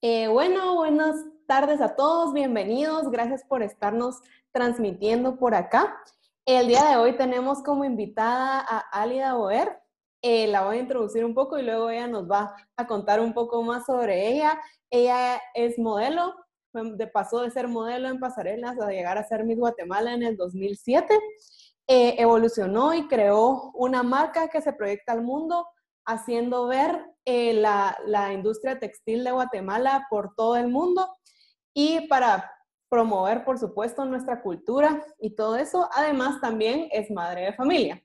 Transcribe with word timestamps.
Eh, 0.00 0.28
bueno, 0.28 0.76
buenas 0.76 1.16
tardes 1.48 1.80
a 1.80 1.96
todos, 1.96 2.32
bienvenidos, 2.32 3.10
gracias 3.10 3.42
por 3.42 3.64
estarnos 3.64 4.20
transmitiendo 4.52 5.40
por 5.40 5.56
acá. 5.56 6.00
El 6.46 6.68
día 6.68 6.84
de 6.84 6.96
hoy 6.98 7.16
tenemos 7.16 7.64
como 7.64 7.84
invitada 7.84 8.60
a 8.60 8.78
Alida 8.92 9.34
Boer. 9.34 9.76
Eh, 10.22 10.46
la 10.46 10.64
voy 10.64 10.76
a 10.76 10.80
introducir 10.82 11.24
un 11.24 11.34
poco 11.34 11.58
y 11.58 11.64
luego 11.64 11.90
ella 11.90 12.06
nos 12.06 12.30
va 12.30 12.54
a 12.76 12.86
contar 12.86 13.18
un 13.18 13.34
poco 13.34 13.60
más 13.64 13.86
sobre 13.86 14.28
ella. 14.28 14.60
Ella 14.88 15.40
es 15.52 15.80
modelo, 15.80 16.32
de 16.72 17.08
pasó 17.08 17.40
de 17.40 17.50
ser 17.50 17.66
modelo 17.66 18.08
en 18.08 18.20
pasarelas 18.20 18.80
a 18.80 18.90
llegar 18.92 19.18
a 19.18 19.26
ser 19.26 19.42
Miss 19.42 19.58
Guatemala 19.58 20.14
en 20.14 20.22
el 20.22 20.36
2007. 20.36 21.12
Eh, 21.88 22.14
evolucionó 22.18 22.94
y 22.94 23.08
creó 23.08 23.72
una 23.74 24.04
marca 24.04 24.46
que 24.48 24.60
se 24.60 24.72
proyecta 24.72 25.10
al 25.10 25.22
mundo 25.22 25.66
haciendo 26.08 26.66
ver 26.66 27.04
eh, 27.26 27.52
la, 27.52 28.32
industria 28.32 28.80
textil 28.80 29.22
de 29.22 29.30
Guatemala 29.30 30.06
por 30.08 30.34
todo 30.34 30.56
el 30.56 30.68
mundo 30.68 31.06
y 31.74 32.08
para 32.08 32.50
promover, 32.88 33.44
por 33.44 33.58
supuesto, 33.58 34.06
nuestra 34.06 34.40
cultura 34.40 35.04
y 35.20 35.36
todo 35.36 35.56
eso. 35.56 35.88
Además, 35.94 36.40
también 36.40 36.88
es 36.90 37.10
madre 37.10 37.42
de 37.42 37.52
familia. 37.52 38.02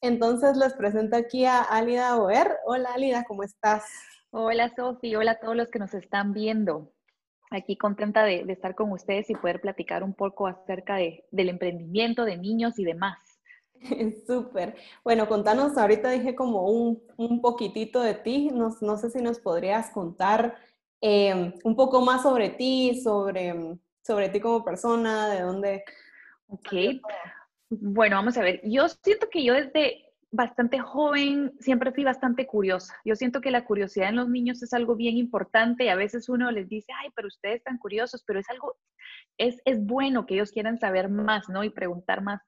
Entonces, 0.00 0.56
les 0.56 0.72
presento 0.74 1.16
aquí 1.16 1.44
a 1.44 1.60
Alida 1.60 2.16
Oer. 2.16 2.56
Hola, 2.64 2.94
Alida, 2.94 3.24
¿cómo 3.24 3.42
estás? 3.42 3.84
Hola, 4.30 4.72
Sofi. 4.76 5.16
Hola 5.16 5.32
a 5.32 5.40
todos 5.40 5.56
los 5.56 5.68
que 5.70 5.80
nos 5.80 5.92
están 5.92 6.32
viendo. 6.32 6.92
Aquí 7.50 7.76
contenta 7.76 8.22
de, 8.22 8.44
estar 8.48 8.76
con 8.76 8.92
ustedes 8.92 9.28
y 9.28 9.34
poder 9.34 9.60
platicar 9.60 10.04
un 10.04 10.14
poco 10.14 10.46
acerca 10.46 10.94
del 10.96 11.48
emprendimiento 11.48 12.24
de 12.24 12.36
niños 12.36 12.78
y 12.78 12.84
demás. 12.84 13.29
Súper. 14.26 14.76
Bueno, 15.02 15.28
contanos, 15.28 15.76
ahorita 15.76 16.10
dije 16.10 16.34
como 16.34 16.68
un, 16.68 17.02
un 17.16 17.40
poquitito 17.40 18.00
de 18.00 18.14
ti, 18.14 18.50
no, 18.52 18.76
no, 18.80 18.96
sé 18.96 19.10
si 19.10 19.22
nos 19.22 19.38
podrías 19.38 19.90
contar 19.90 20.56
em, 21.00 21.52
un 21.64 21.76
poco 21.76 22.00
más 22.00 22.22
sobre 22.22 22.50
ti, 22.50 23.00
sobre, 23.02 23.78
sobre 24.02 24.28
ti 24.28 24.40
como 24.40 24.64
persona, 24.64 25.28
de 25.28 25.40
dónde... 25.40 25.84
Ok. 26.48 27.00
Bueno, 27.70 28.16
vamos 28.16 28.36
a 28.36 28.42
ver. 28.42 28.60
Yo 28.64 28.88
siento 28.88 29.28
que 29.30 29.44
yo 29.44 29.54
desde 29.54 30.10
bastante 30.32 30.78
joven 30.78 31.52
siempre 31.60 31.92
fui 31.92 32.04
bastante 32.04 32.46
curiosa. 32.46 32.94
Yo 33.04 33.16
siento 33.16 33.40
que 33.40 33.50
la 33.50 33.64
curiosidad 33.64 34.08
en 34.08 34.16
los 34.16 34.28
niños 34.28 34.62
es 34.62 34.72
algo 34.72 34.96
bien 34.96 35.16
importante 35.16 35.84
y 35.84 35.88
a 35.88 35.96
veces 35.96 36.28
uno 36.28 36.50
les 36.50 36.68
dice, 36.68 36.92
ay, 37.00 37.10
pero 37.14 37.28
ustedes 37.28 37.56
están 37.56 37.78
curiosos, 37.78 38.22
pero 38.26 38.40
es 38.40 38.48
algo, 38.50 38.76
es, 39.38 39.60
es 39.64 39.84
bueno 39.84 40.26
que 40.26 40.34
ellos 40.34 40.52
quieran 40.52 40.78
saber 40.78 41.08
más, 41.08 41.48
¿no? 41.48 41.64
Y 41.64 41.70
preguntar 41.70 42.22
más. 42.22 42.42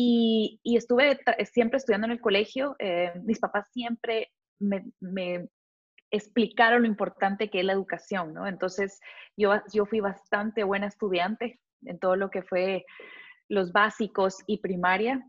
Y, 0.00 0.60
estuve 0.62 1.18
siempre 1.52 1.78
estudiando 1.78 2.06
en 2.06 2.12
el 2.12 2.20
colegio. 2.20 2.76
Eh, 2.78 3.12
mis 3.24 3.40
papás 3.40 3.66
siempre 3.72 4.30
me, 4.60 5.48
explicaron 6.12 6.82
lo 6.82 6.86
importante 6.86 7.50
que 7.50 7.58
es 7.58 7.64
la 7.64 7.72
educación, 7.72 8.32
¿no? 8.32 8.46
Entonces, 8.46 9.00
yo, 9.36 9.60
yo 9.72 9.86
fui 9.86 9.98
bastante 9.98 10.62
buena 10.62 10.86
estudiante 10.86 11.58
en 11.84 11.98
todo 11.98 12.14
lo 12.14 12.30
que 12.30 12.42
fue 12.42 12.86
los 13.48 13.72
básicos 13.72 14.36
y 14.46 14.58
primaria. 14.58 15.28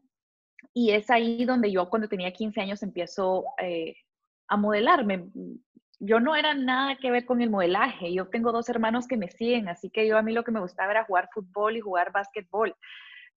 Y 0.76 0.92
es 0.92 1.10
ahí 1.10 1.46
donde 1.46 1.72
yo 1.72 1.90
cuando 1.90 2.08
tenía 2.08 2.32
15 2.32 2.62
años 2.62 2.84
empiezo 2.84 3.46
eh, 3.58 3.96
a 4.48 4.56
modelarme. 4.56 5.32
Yo 5.98 6.20
no 6.20 6.36
era 6.36 6.54
nada 6.54 6.96
que 6.98 7.10
ver 7.10 7.26
con 7.26 7.42
el 7.42 7.50
modelaje. 7.50 8.14
Yo 8.14 8.28
tengo 8.28 8.52
dos 8.52 8.70
hermanos 8.70 9.08
que 9.08 9.18
me 9.18 9.32
siguen, 9.32 9.68
así 9.68 9.90
que 9.90 10.08
yo 10.08 10.16
a 10.16 10.22
mí 10.22 10.32
lo 10.32 10.44
que 10.44 10.52
me 10.52 10.62
gustaba 10.62 10.92
era 10.92 11.06
jugar 11.06 11.28
fútbol 11.34 11.76
y 11.76 11.82
jugar 11.82 12.12
básquetbol 12.12 12.76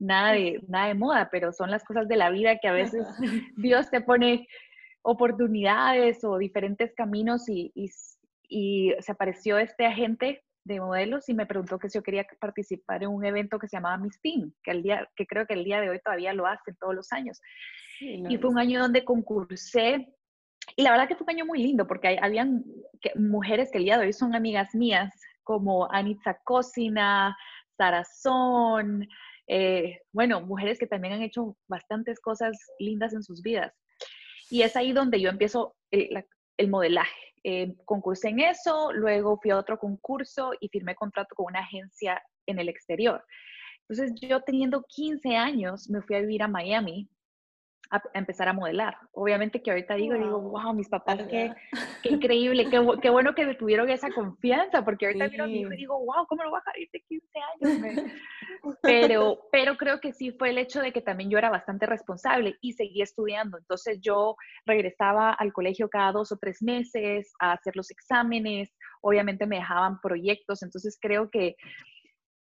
nada 0.03 0.33
de, 0.33 0.61
nada 0.69 0.89
de 0.89 0.95
moda, 0.95 1.29
pero 1.31 1.53
son 1.53 1.71
las 1.71 1.85
cosas 1.85 2.09
de 2.09 2.17
la 2.17 2.31
vida 2.31 2.59
que 2.59 2.69
a 2.69 2.73
veces 2.73 3.07
Dios 3.57 3.91
te 3.91 4.01
pone 4.01 4.49
oportunidades 5.03 6.23
o 6.25 6.39
diferentes 6.39 6.93
caminos 6.95 7.49
y, 7.49 7.73
y, 7.75 8.93
se 9.01 9.13
apareció 9.13 9.59
este 9.59 9.87
agente 9.87 10.43
de 10.65 10.79
modelos 10.79 11.29
y 11.29 11.35
me 11.35 11.47
preguntó 11.47 11.79
que 11.79 11.89
si 11.89 11.99
yo 11.99 12.03
quería 12.03 12.27
participar 12.39 13.03
en 13.03 13.09
un 13.09 13.25
evento 13.25 13.59
que 13.59 13.67
se 13.67 13.77
llamaba 13.77 13.97
Miss 13.97 14.21
Teen, 14.21 14.55
que, 14.63 14.73
el 14.73 14.83
día, 14.83 15.09
que 15.17 15.27
creo 15.27 15.47
que 15.47 15.55
el 15.55 15.65
día 15.65 15.81
de 15.81 15.89
hoy 15.89 16.01
todavía 16.05 16.35
lo 16.35 16.47
hacen 16.47 16.77
todos 16.79 16.95
los 16.95 17.13
años. 17.13 17.41
y 18.01 18.37
fue 18.37 18.51
un 18.51 18.59
año 18.59 18.81
donde 18.81 19.05
concursé 19.05 20.07
y 20.77 20.83
la 20.83 20.91
verdad 20.91 21.09
que 21.09 21.17
fue 21.17 21.25
un 21.25 21.31
año 21.31 21.47
muy 21.47 21.63
lindo 21.63 21.87
porque 21.87 22.09
hay, 22.09 22.19
habían 22.21 22.65
mujeres 23.17 23.71
que 23.71 23.79
el 23.79 23.85
día 23.85 23.99
de 23.99 24.07
hoy 24.07 24.13
son 24.13 24.35
amigas 24.35 24.75
mías, 24.75 25.13
como 25.43 25.91
Anitza 25.91 26.39
Cocina, 26.45 27.37
Sarazón, 27.77 29.09
eh, 29.47 30.01
bueno, 30.13 30.41
mujeres 30.41 30.79
que 30.79 30.87
también 30.87 31.15
han 31.15 31.23
hecho 31.23 31.57
bastantes 31.69 32.21
cosas 32.21 32.57
lindas 32.79 33.13
en 33.13 33.23
sus 33.23 33.43
vidas. 33.43 33.73
Y 34.51 34.63
es 34.63 34.77
ahí 34.77 34.93
donde 34.93 35.21
yo 35.21 35.31
empiezo 35.31 35.77
el, 35.91 36.25
modelaje. 36.69 37.11
Eh, 37.45 37.75
concursé 37.85 38.29
en 38.29 38.41
eso, 38.41 38.93
luego 38.93 39.39
fui 39.41 39.51
a 39.51 39.59
otro 39.59 39.79
concurso 39.79 40.53
y 40.61 40.69
firmé 40.69 40.95
contrato 40.95 41.35
con 41.35 41.47
una 41.47 41.61
agencia 41.61 42.23
en 42.47 42.59
el 42.59 42.69
exterior. 42.69 43.25
Entonces 43.89 44.15
yo 44.21 44.41
teniendo 44.43 44.85
15 44.89 45.37
años 45.37 45.91
me 45.91 46.03
fui 46.03 46.17
a 46.17 46.21
vivir 46.21 46.43
a 46.43 46.49
Miami 46.49 47.09
a, 47.93 48.03
empezar 48.15 48.49
a 48.49 48.53
modelar. 48.53 48.97
Obviamente 49.13 49.63
que 49.63 49.71
ahorita 49.71 49.95
digo, 49.95 50.15
digo, 50.15 50.41
wow, 50.41 50.73
mis 50.75 50.89
papás, 50.89 51.19
qué, 51.29 51.53
qué, 52.03 52.09
increíble, 52.09 52.69
qué, 52.71 52.85
qué, 53.01 53.11
bueno 53.11 53.35
que 53.35 53.55
tuvieron 53.55 53.91
esa 53.91 54.11
confianza, 54.11 54.85
porque 54.85 55.07
ahorita 55.07 55.29
miro 55.29 55.45
a 55.45 55.47
mi 55.47 55.61
hijo 55.61 55.73
y 55.73 55.77
digo, 55.77 55.99
wow, 55.99 56.27
¿cómo 56.27 56.43
lo 56.43 56.51
voy 56.51 56.61
a 56.61 56.73
dejar 56.73 56.91
de 56.93 57.01
15 57.01 57.27
años? 57.39 58.05
Pero, 58.81 59.41
pero 59.51 59.77
creo 59.77 59.99
que 59.99 60.13
sí 60.13 60.31
fue 60.31 60.51
el 60.51 60.59
hecho 60.59 60.81
de 60.81 60.93
que 60.93 61.01
también 61.01 61.29
yo 61.29 61.37
era 61.37 61.51
bastante 61.51 61.85
responsable 61.85 62.59
y 62.61 62.75
seguí 62.75 63.03
estudiando. 63.03 63.59
Entonces 63.59 63.99
yo 64.01 64.37
regresaba 64.67 65.33
al 65.33 65.53
colegio 65.53 65.89
cada 65.89 66.13
dos 66.13 66.31
o 66.31 66.37
tres 66.37 66.63
meses 66.63 67.33
a 67.41 67.53
hacer 67.53 67.75
los 67.75 67.91
exámenes, 67.91 68.73
obviamente 69.01 69.47
me 69.47 69.57
dejaban 69.57 70.01
proyectos, 70.01 70.63
entonces 70.63 70.97
creo 71.01 71.29
que 71.29 71.57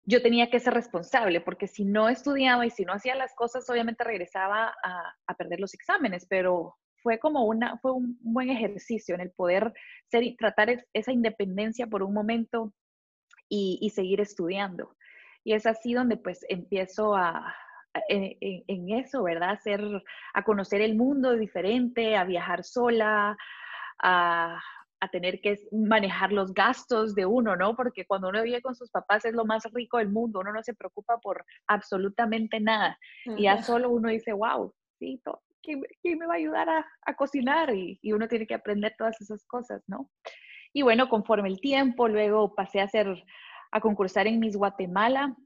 yo 0.07 0.23
tenía 0.23 0.51
que 0.51 0.61
ser 0.61 0.75
responsable, 0.75 1.41
porque 1.41 1.67
si 1.67 1.85
no 1.85 2.09
estudiaba 2.09 2.67
y 2.67 2.71
si 2.71 2.85
no 2.85 2.93
hacía 2.93 3.15
las 3.15 3.35
cosas, 3.35 3.69
obviamente 3.71 4.05
regresaba 4.05 4.75
a, 4.83 5.35
perder 5.35 5.61
los 5.61 5.75
exámenes, 5.75 6.27
pero 6.29 6.77
fue 7.03 7.19
como 7.19 7.45
una, 7.45 7.79
fue 7.79 7.93
un 7.93 8.19
buen 8.21 8.51
ejercicio 8.51 9.15
en 9.15 9.23
el 9.23 9.31
poder 9.31 9.73
ser 10.11 10.23
y 10.23 10.37
tratar 10.37 10.85
esa 10.93 11.13
independencia 11.13 11.87
por 11.87 12.03
un 12.03 12.13
momento 12.13 12.73
y, 13.49 13.91
seguir 13.95 14.21
estudiando. 14.21 14.97
Y 15.43 15.53
es 15.55 15.67
así 15.67 15.95
donde 15.95 16.17
pues 16.17 16.45
empiezo 16.49 17.15
a, 17.15 17.55
en, 18.09 18.65
en, 18.67 18.91
eso, 18.91 19.23
¿verdad? 19.23 19.59
A, 19.65 20.39
a 20.39 20.45
conocer 20.45 20.81
el 20.81 20.97
mundo 20.97 21.35
diferente, 21.35 22.17
a 22.17 22.25
viajar 22.25 22.65
sola, 22.65 23.37
a, 24.03 24.61
a 25.05 25.09
tener 25.09 25.41
que 25.41 25.59
manejar 25.71 26.33
los 26.33 26.53
gastos 26.55 27.15
de 27.15 27.27
uno, 27.27 27.57
¿no? 27.57 27.77
Porque 27.77 28.07
cuando 28.07 28.29
uno 28.29 28.43
vive 28.43 28.63
con 28.63 28.75
sus 28.75 28.91
papás 28.91 29.25
es 29.25 29.35
lo 29.35 29.45
más 29.45 29.65
rico 29.73 29.99
del 29.99 30.09
mundo, 30.09 30.41
uno 30.41 30.53
no 30.53 30.63
se 30.63 30.75
preocupa 30.75 31.19
por 31.19 31.45
absolutamente 31.67 32.61
nada. 32.61 32.99
Y 33.37 33.45
ya 33.45 33.63
solo 33.63 33.91
uno 33.91 34.09
dice, 34.09 34.33
wow, 34.33 34.73
sí, 34.99 35.21
¿quién, 35.63 36.19
me 36.19 36.27
va 36.27 36.35
a 36.35 36.39
ayudar 36.39 36.69
a, 36.69 37.15
cocinar? 37.17 37.75
Y, 37.75 37.99
y, 38.03 38.13
uno 38.13 38.29
tiene 38.29 38.47
que 38.47 38.55
aprender 38.55 38.95
todas 38.97 39.21
esas 39.21 39.45
cosas, 39.47 39.83
¿no? 39.87 40.11
Y 40.73 40.83
bueno, 40.83 41.09
conforme 41.09 41.49
el 41.49 41.61
tiempo, 41.61 42.09
luego 42.09 42.55
pasé 42.55 42.81
a 42.81 42.85
hacer, 42.85 43.07
a 43.71 43.81
concursar 43.81 44.27
en 44.27 44.41
Miss 44.41 44.57
Guatemala, 44.57 45.37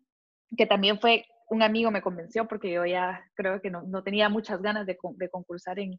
que 0.57 0.67
también 0.67 0.99
fue, 1.01 1.27
un 1.51 1.63
amigo 1.63 1.91
me 1.91 2.03
convenció 2.03 2.47
porque 2.47 2.71
yo 2.71 2.85
ya 2.85 3.25
creo 3.35 3.61
que 3.61 3.71
no, 3.71 3.83
no 3.83 4.03
tenía 4.03 4.29
muchas 4.29 4.61
ganas 4.61 4.87
de, 4.87 4.99
de 5.17 5.31
concursar 5.31 5.79
en, 5.79 5.99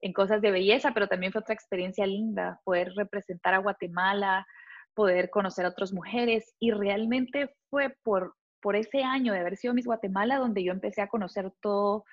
en 0.00 0.12
cosas 0.12 0.40
de 0.40 0.50
belleza, 0.50 0.92
pero 0.92 1.08
también 1.08 1.32
fue 1.32 1.40
otra 1.40 1.54
experiencia 1.54 2.06
linda, 2.06 2.60
poder 2.64 2.92
representar 2.96 3.54
a 3.54 3.58
Guatemala, 3.58 4.46
poder 4.94 5.30
conocer 5.30 5.64
a 5.64 5.70
otras 5.70 5.92
mujeres 5.92 6.54
y 6.58 6.70
realmente 6.70 7.50
fue 7.70 7.94
por, 8.02 8.34
por 8.60 8.76
ese 8.76 9.02
año 9.02 9.32
de 9.32 9.40
haber 9.40 9.56
sido 9.56 9.74
Miss 9.74 9.86
Guatemala 9.86 10.38
donde 10.38 10.62
yo 10.64 10.72
empecé 10.72 11.02
a 11.02 11.08
conocer 11.08 11.52
todo, 11.60 12.04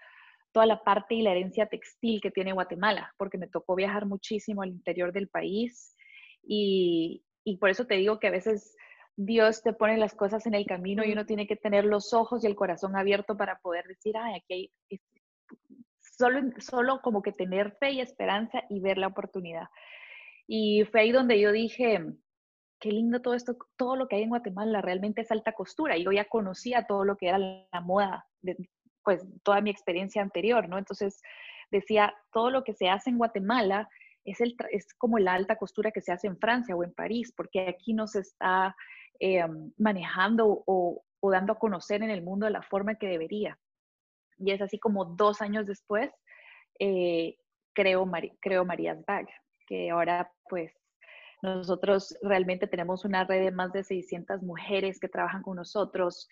toda 0.52 0.66
la 0.66 0.84
parte 0.84 1.16
y 1.16 1.22
la 1.22 1.32
herencia 1.32 1.68
textil 1.68 2.22
que 2.22 2.32
tiene 2.32 2.54
Guatemala, 2.54 3.14
porque 3.18 3.38
me 3.38 3.48
tocó 3.48 3.76
viajar 3.76 4.06
muchísimo 4.06 4.62
al 4.62 4.70
interior 4.70 5.12
del 5.14 5.30
país 5.30 5.96
y, 6.44 7.24
y 7.44 7.58
por 7.58 7.70
eso 7.70 7.86
te 7.86 7.96
digo 7.96 8.20
que 8.20 8.28
a 8.28 8.32
veces 8.32 8.76
Dios 9.18 9.64
te 9.64 9.74
pone 9.74 9.98
las 9.98 10.14
cosas 10.14 10.46
en 10.46 10.56
el 10.56 10.66
camino 10.66 11.04
y 11.06 11.14
uno 11.14 11.26
tiene 11.26 11.48
que 11.48 11.56
tener 11.56 11.86
los 11.86 12.14
ojos 12.14 12.44
y 12.44 12.48
el 12.48 12.56
corazón 12.56 12.96
abierto 12.96 13.38
para 13.38 13.60
poder 13.60 13.86
decir, 13.86 14.16
ay, 14.18 14.36
aquí 14.36 14.72
hay 14.92 15.00
solo, 16.18 16.42
solo 16.60 17.02
como 17.02 17.22
que 17.22 17.32
tener 17.32 17.76
fe 17.80 17.92
y 17.92 18.02
esperanza 18.02 18.64
y 18.70 18.80
ver 18.80 18.98
la 18.98 19.08
oportunidad. 19.08 19.68
Y 20.48 20.84
fue 20.86 21.02
ahí 21.02 21.12
donde 21.12 21.40
yo 21.40 21.52
dije, 21.52 22.06
qué 22.80 22.92
lindo 22.92 23.22
todo 23.22 23.34
esto, 23.34 23.58
todo 23.78 23.96
lo 23.96 24.08
que 24.08 24.18
hay 24.18 24.24
en 24.24 24.30
Guatemala, 24.30 24.82
realmente 24.82 25.22
es 25.22 25.32
alta 25.32 25.54
costura. 25.54 25.98
Yo 25.98 26.12
ya 26.12 26.26
conocía 26.26 26.86
todo 26.86 27.04
lo 27.04 27.18
que 27.18 27.28
era 27.28 27.40
la 27.40 27.82
moda, 27.82 28.28
pues 29.04 29.26
toda 29.44 29.62
mi 29.62 29.70
experiencia 29.70 30.22
anterior, 30.22 30.68
¿no? 30.68 30.78
Entonces 30.78 31.22
decía, 31.72 32.14
todo 32.32 32.50
lo 32.52 32.64
que 32.64 32.74
se 32.74 32.90
hace 32.90 33.10
en 33.10 33.18
Guatemala 33.18 33.90
es, 34.24 34.42
el, 34.42 34.56
es 34.72 34.94
como 34.98 35.20
la 35.20 35.34
alta 35.34 35.56
costura 35.56 35.92
que 35.92 36.02
se 36.02 36.12
hace 36.12 36.28
en 36.28 36.38
Francia 36.38 36.76
o 36.76 36.84
en 36.84 36.94
París, 36.94 37.34
porque 37.36 37.68
aquí 37.68 37.94
no 37.94 38.08
se 38.08 38.20
está 38.20 38.76
eh, 39.20 39.46
manejando 39.78 40.64
o, 40.66 41.04
o 41.20 41.32
dando 41.32 41.54
a 41.54 41.60
conocer 41.60 42.04
en 42.04 42.10
el 42.10 42.22
mundo 42.24 42.46
de 42.46 42.52
la 42.52 42.62
forma 42.62 42.96
que 42.96 43.08
debería. 43.08 43.58
Y 44.38 44.52
es 44.52 44.62
así 44.62 44.80
como 44.80 45.06
dos 45.06 45.42
años 45.42 45.66
después 45.66 46.12
eh, 46.80 47.36
creo, 47.74 48.10
creo 48.42 48.66
María's 48.66 49.04
Bag, 49.06 49.28
que 49.68 49.90
ahora 49.90 50.32
pues 50.50 50.74
Nosotros 51.42 52.18
realmente 52.24 52.68
tenemos 52.68 53.06
una 53.06 53.26
red 53.26 53.46
de 53.46 53.52
más 53.52 53.72
de 53.74 53.84
600 53.84 54.42
mujeres 54.44 55.00
que 55.00 55.10
trabajan 55.10 55.44
con 55.44 55.58
nosotros. 55.58 56.28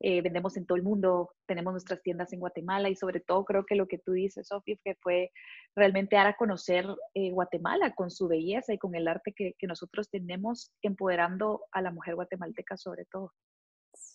Eh, 0.00 0.22
vendemos 0.22 0.56
en 0.56 0.66
todo 0.66 0.76
el 0.76 0.84
mundo, 0.84 1.30
tenemos 1.46 1.72
nuestras 1.72 2.02
tiendas 2.02 2.32
en 2.32 2.40
Guatemala 2.40 2.88
y 2.88 2.96
sobre 2.96 3.20
todo 3.20 3.44
creo 3.44 3.64
que 3.66 3.74
lo 3.76 3.88
que 3.88 3.98
tú 3.98 4.12
dices, 4.12 4.48
Sofía, 4.48 4.76
que 4.84 4.94
fue 4.96 5.32
realmente 5.74 6.16
dar 6.16 6.28
a 6.28 6.36
conocer 6.36 6.86
eh, 7.14 7.30
Guatemala 7.32 7.94
con 7.94 8.10
su 8.10 8.28
belleza 8.28 8.72
y 8.72 8.78
con 8.78 8.94
el 8.94 9.08
arte 9.08 9.32
que, 9.34 9.54
que, 9.58 9.66
nosotros 9.66 10.08
tenemos, 10.10 10.72
empoderando 10.82 11.64
a 11.72 11.82
la 11.82 11.90
mujer 11.90 12.14
guatemalteca 12.14 12.76
sobre 12.76 13.06
todo. 13.06 13.32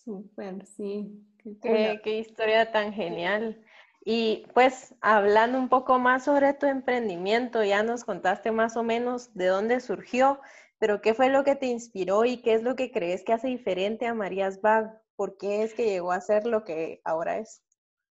Súper, 0.04 0.66
sí. 0.66 1.24
Qué, 1.62 2.00
qué, 2.02 2.18
historia 2.18 2.72
tan 2.72 2.92
genial. 2.92 3.62
Y 4.04 4.44
pues 4.52 4.94
hablando 5.00 5.58
un 5.58 5.68
poco 5.68 5.98
más 5.98 6.24
sobre 6.24 6.52
tu 6.52 6.66
emprendimiento, 6.66 7.64
ya 7.64 7.82
nos 7.82 8.04
contaste 8.04 8.50
más 8.50 8.76
o 8.76 8.82
menos 8.82 9.34
de 9.34 9.46
dónde 9.46 9.80
surgió, 9.80 10.40
pero 10.78 11.00
¿qué 11.00 11.14
fue 11.14 11.30
lo 11.30 11.44
que 11.44 11.56
te 11.56 11.66
inspiró 11.66 12.24
y 12.26 12.38
qué 12.38 12.54
es 12.54 12.62
lo 12.62 12.76
que 12.76 12.90
crees 12.90 13.24
que 13.24 13.32
hace 13.32 13.48
diferente 13.48 14.06
a 14.06 14.14
Marías 14.14 14.60
Bag? 14.60 15.00
¿Por 15.16 15.38
qué 15.38 15.62
es 15.62 15.72
que 15.72 15.86
llegó 15.86 16.12
a 16.12 16.20
ser 16.20 16.46
lo 16.46 16.64
que 16.64 17.00
ahora 17.04 17.38
es? 17.38 17.62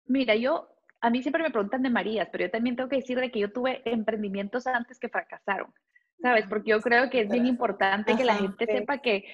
Mira, 0.06 0.34
yo, 0.34 0.68
a 1.00 1.10
mí 1.10 1.20
siempre 1.20 1.42
me 1.42 1.50
preguntan 1.50 1.82
de 1.82 1.90
Marías, 1.90 2.28
pero 2.32 2.44
yo 2.44 2.50
también 2.50 2.76
tengo 2.76 2.88
que 2.88 2.96
decir 2.96 3.18
de 3.20 3.30
que 3.30 3.40
yo 3.40 3.52
tuve 3.52 3.82
emprendimientos 3.84 4.66
antes 4.66 4.98
que 4.98 5.10
fracasaron, 5.10 5.72
¿sabes? 6.22 6.46
Porque 6.48 6.70
yo 6.70 6.80
creo 6.80 7.10
que 7.10 7.20
es 7.20 7.30
bien 7.30 7.46
importante 7.46 8.16
que 8.16 8.24
la 8.24 8.36
gente 8.36 8.64
sepa 8.66 8.98
que, 8.98 9.24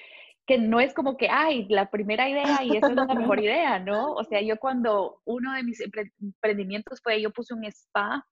que 0.49 0.57
no 0.57 0.79
es 0.79 0.95
como 0.95 1.15
que, 1.15 1.29
ay, 1.29 1.67
la 1.69 1.91
primera 1.91 2.27
idea 2.27 2.63
y 2.63 2.75
esa 2.75 2.87
es 2.87 2.95
la 2.95 3.05
mejor 3.05 3.39
idea, 3.43 3.77
¿no? 3.77 4.13
O 4.13 4.23
sea, 4.23 4.41
yo 4.41 4.57
cuando 4.57 5.21
uno 5.25 5.53
de 5.53 5.63
mis 5.63 5.79
emprendimientos 5.79 6.99
fue, 7.03 7.21
yo 7.21 7.29
puse 7.29 7.53
un 7.53 7.65
spa 7.65 8.25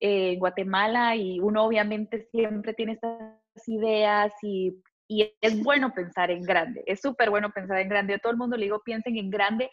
en 0.00 0.40
Guatemala 0.40 1.14
y 1.14 1.38
uno 1.38 1.64
obviamente 1.64 2.26
siempre 2.32 2.74
tiene 2.74 2.94
estas 2.94 3.68
ideas 3.68 4.32
y 4.42 4.82
y 5.12 5.30
es 5.40 5.62
bueno 5.62 5.92
pensar 5.92 6.30
en 6.30 6.42
grande, 6.42 6.82
es 6.86 7.00
súper 7.00 7.28
bueno 7.28 7.50
pensar 7.50 7.78
en 7.78 7.88
grande. 7.88 8.14
Yo 8.14 8.16
a 8.16 8.20
todo 8.20 8.32
el 8.32 8.38
mundo 8.38 8.56
le 8.56 8.64
digo, 8.64 8.82
piensen 8.82 9.16
en 9.16 9.30
grande, 9.30 9.70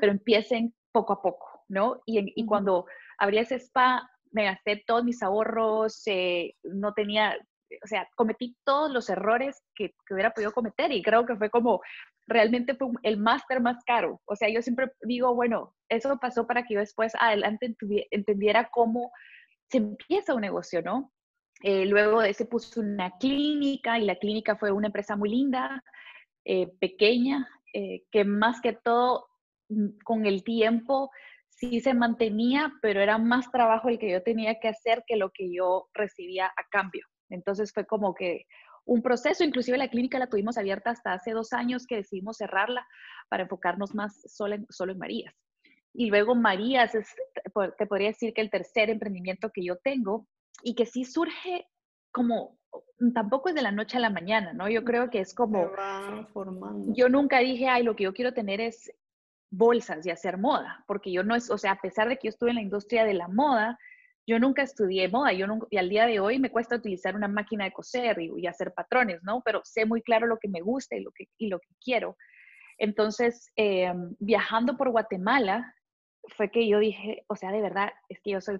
pero 0.00 0.12
empiecen 0.12 0.74
poco 0.90 1.12
a 1.12 1.22
poco, 1.22 1.64
¿no? 1.68 2.02
Y, 2.04 2.32
y 2.34 2.46
cuando 2.46 2.86
abrí 3.18 3.38
ese 3.38 3.56
spa, 3.56 4.08
me 4.32 4.44
gasté 4.44 4.82
todos 4.86 5.04
mis 5.04 5.22
ahorros, 5.22 6.02
eh, 6.06 6.54
no 6.64 6.94
tenía, 6.94 7.36
o 7.82 7.86
sea, 7.86 8.08
cometí 8.16 8.56
todos 8.64 8.90
los 8.90 9.08
errores 9.08 9.62
que, 9.74 9.90
que, 10.06 10.14
hubiera 10.14 10.32
podido 10.32 10.52
cometer 10.52 10.92
y 10.92 11.02
creo 11.02 11.26
que 11.26 11.36
fue 11.36 11.50
como, 11.50 11.80
realmente 12.26 12.74
fue 12.74 12.88
el 13.02 13.18
máster 13.18 13.60
más 13.60 13.82
caro. 13.84 14.20
O 14.24 14.36
sea, 14.36 14.48
yo 14.48 14.62
siempre 14.62 14.92
digo, 15.02 15.34
bueno, 15.34 15.74
eso 15.88 16.18
pasó 16.18 16.46
para 16.46 16.64
que 16.64 16.74
yo 16.74 16.80
después 16.80 17.12
adelante 17.18 17.74
entendiera 18.10 18.68
cómo 18.70 19.10
se 19.70 19.78
empieza 19.78 20.34
un 20.34 20.42
negocio, 20.42 20.82
¿no? 20.82 21.12
Eh, 21.62 21.86
luego 21.86 22.20
de 22.20 22.30
ese 22.30 22.44
puso 22.44 22.80
una 22.80 23.12
clínica 23.18 23.98
y 23.98 24.04
la 24.04 24.16
clínica 24.16 24.56
fue 24.56 24.72
una 24.72 24.88
empresa 24.88 25.16
muy 25.16 25.30
linda, 25.30 25.82
eh, 26.44 26.68
pequeña, 26.80 27.48
eh, 27.72 28.02
que 28.10 28.24
más 28.24 28.60
que 28.60 28.72
todo 28.72 29.26
mm, 29.68 29.98
con 30.04 30.26
el 30.26 30.42
tiempo 30.42 31.10
sí 31.48 31.80
se 31.80 31.94
mantenía, 31.94 32.72
pero 32.82 33.00
era 33.00 33.18
más 33.18 33.50
trabajo 33.52 33.88
el 33.88 33.98
que 33.98 34.10
yo 34.10 34.22
tenía 34.22 34.58
que 34.58 34.68
hacer 34.68 35.04
que 35.06 35.16
lo 35.16 35.30
que 35.30 35.54
yo 35.54 35.88
recibía 35.94 36.46
a 36.46 36.64
cambio. 36.70 37.06
Entonces 37.32 37.72
fue 37.72 37.86
como 37.86 38.14
que 38.14 38.46
un 38.84 39.02
proceso, 39.02 39.44
inclusive 39.44 39.78
la 39.78 39.88
clínica 39.88 40.18
la 40.18 40.28
tuvimos 40.28 40.58
abierta 40.58 40.90
hasta 40.90 41.12
hace 41.12 41.32
dos 41.32 41.52
años 41.52 41.86
que 41.86 41.96
decidimos 41.96 42.36
cerrarla 42.38 42.86
para 43.28 43.44
enfocarnos 43.44 43.94
más 43.94 44.20
solo 44.26 44.56
en, 44.56 44.66
solo 44.70 44.92
en 44.92 44.98
Marías. 44.98 45.34
Y 45.94 46.08
luego 46.08 46.34
Marías 46.34 46.94
es, 46.94 47.14
te 47.78 47.86
podría 47.86 48.08
decir 48.08 48.32
que 48.32 48.40
el 48.40 48.50
tercer 48.50 48.90
emprendimiento 48.90 49.50
que 49.52 49.64
yo 49.64 49.76
tengo 49.76 50.26
y 50.62 50.74
que 50.74 50.86
sí 50.86 51.04
surge 51.04 51.66
como, 52.10 52.58
tampoco 53.14 53.48
es 53.48 53.54
de 53.54 53.62
la 53.62 53.72
noche 53.72 53.96
a 53.96 54.00
la 54.00 54.10
mañana, 54.10 54.52
¿no? 54.52 54.68
Yo 54.68 54.84
creo 54.84 55.10
que 55.10 55.20
es 55.20 55.34
como, 55.34 55.70
yo 56.94 57.08
nunca 57.08 57.38
dije, 57.38 57.68
ay, 57.68 57.82
lo 57.82 57.96
que 57.96 58.04
yo 58.04 58.14
quiero 58.14 58.32
tener 58.32 58.60
es 58.60 58.92
bolsas 59.50 60.06
y 60.06 60.10
hacer 60.10 60.38
moda, 60.38 60.84
porque 60.86 61.12
yo 61.12 61.22
no 61.24 61.34
es, 61.34 61.50
o 61.50 61.58
sea, 61.58 61.72
a 61.72 61.80
pesar 61.80 62.08
de 62.08 62.16
que 62.16 62.28
yo 62.28 62.30
estuve 62.30 62.50
en 62.50 62.56
la 62.56 62.62
industria 62.62 63.04
de 63.04 63.14
la 63.14 63.28
moda, 63.28 63.78
yo 64.26 64.38
nunca 64.38 64.62
estudié 64.62 65.08
moda, 65.08 65.32
yo 65.32 65.46
nunca, 65.46 65.66
y 65.70 65.78
al 65.78 65.88
día 65.88 66.06
de 66.06 66.20
hoy 66.20 66.38
me 66.38 66.50
cuesta 66.50 66.76
utilizar 66.76 67.16
una 67.16 67.28
máquina 67.28 67.64
de 67.64 67.72
coser 67.72 68.20
y, 68.20 68.46
hacer 68.46 68.72
patrones, 68.72 69.22
¿no? 69.22 69.42
Pero 69.44 69.60
sé 69.64 69.84
muy 69.84 70.02
claro 70.02 70.26
lo 70.26 70.38
que 70.38 70.48
me 70.48 70.60
gusta 70.60 70.96
y 70.96 71.00
lo 71.00 71.10
que, 71.12 71.26
y 71.38 71.48
lo 71.48 71.58
que 71.58 71.74
quiero. 71.82 72.16
Entonces, 72.78 73.50
em, 73.56 74.14
viajando 74.20 74.76
por 74.76 74.90
Guatemala, 74.90 75.74
fue 76.36 76.50
que 76.50 76.68
yo 76.68 76.78
dije, 76.78 77.24
o 77.26 77.36
sea, 77.36 77.50
de 77.50 77.60
verdad, 77.60 77.90
es 78.08 78.20
que 78.20 78.30
yo 78.30 78.40
soy 78.40 78.58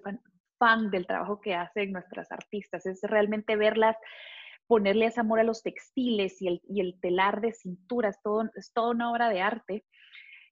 fan, 0.59 0.91
del 0.91 1.05
trabajo 1.07 1.41
que 1.41 1.55
hacen 1.55 1.91
nuestras 1.91 2.31
artistas, 2.31 2.85
es 2.85 3.01
realmente 3.03 3.57
verlas, 3.57 3.97
ponerle 4.65 5.07
ese 5.07 5.19
amor 5.19 5.41
a 5.41 5.43
los 5.43 5.61
textiles 5.61 6.41
y 6.41 6.47
el, 6.47 6.61
y 6.69 6.79
el 6.79 6.99
telar 7.01 7.41
de 7.41 7.51
cinturas, 7.51 8.21
todo, 8.23 8.49
es 8.55 8.71
toda 8.71 8.91
una 8.91 9.11
obra 9.11 9.27
de 9.29 9.41
arte. 9.41 9.85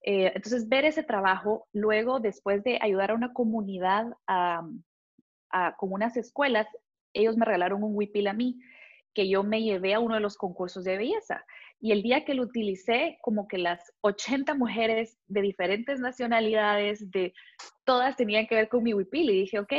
Eh, 0.04 0.32
entonces, 0.36 0.68
ver 0.68 0.84
ese 0.84 1.04
trabajo, 1.04 1.68
luego, 1.72 2.20
después 2.20 2.64
de 2.64 2.78
ayudar 2.82 3.12
a 3.12 3.16
una 3.16 3.32
comunidad, 3.32 4.08
a, 4.28 4.64
a, 5.52 5.76
con 5.78 5.92
unas 5.92 6.18
escuelas, 6.18 6.68
ellos 7.14 7.38
me 7.38 7.46
regalaron 7.46 7.84
un 7.84 7.96
huipil 7.96 8.28
a 8.28 8.34
mí, 8.34 8.60
que 9.14 9.28
yo 9.28 9.44
me 9.44 9.62
llevé 9.62 9.94
a 9.94 10.00
uno 10.00 10.16
de 10.16 10.22
los 10.22 10.38
concursos 10.38 10.84
de 10.84 10.98
belleza. 10.98 11.46
Y 11.80 11.92
el 11.92 12.04
día 12.04 12.24
que 12.24 12.34
lo 12.34 12.44
utilicé, 12.44 13.18
como 13.22 13.48
que 13.48 13.58
las 13.58 13.92
80 14.02 14.54
mujeres 14.54 15.18
de 15.28 15.42
diferentes 15.42 16.00
nacionalidades, 16.00 17.12
de 17.12 17.34
todas 17.84 18.16
tenían 18.16 18.48
que 18.48 18.56
ver 18.56 18.70
con 18.70 18.84
mi 18.84 18.94
huipil. 18.94 19.30
Y 19.30 19.42
dije, 19.42 19.60
ok, 19.60 19.74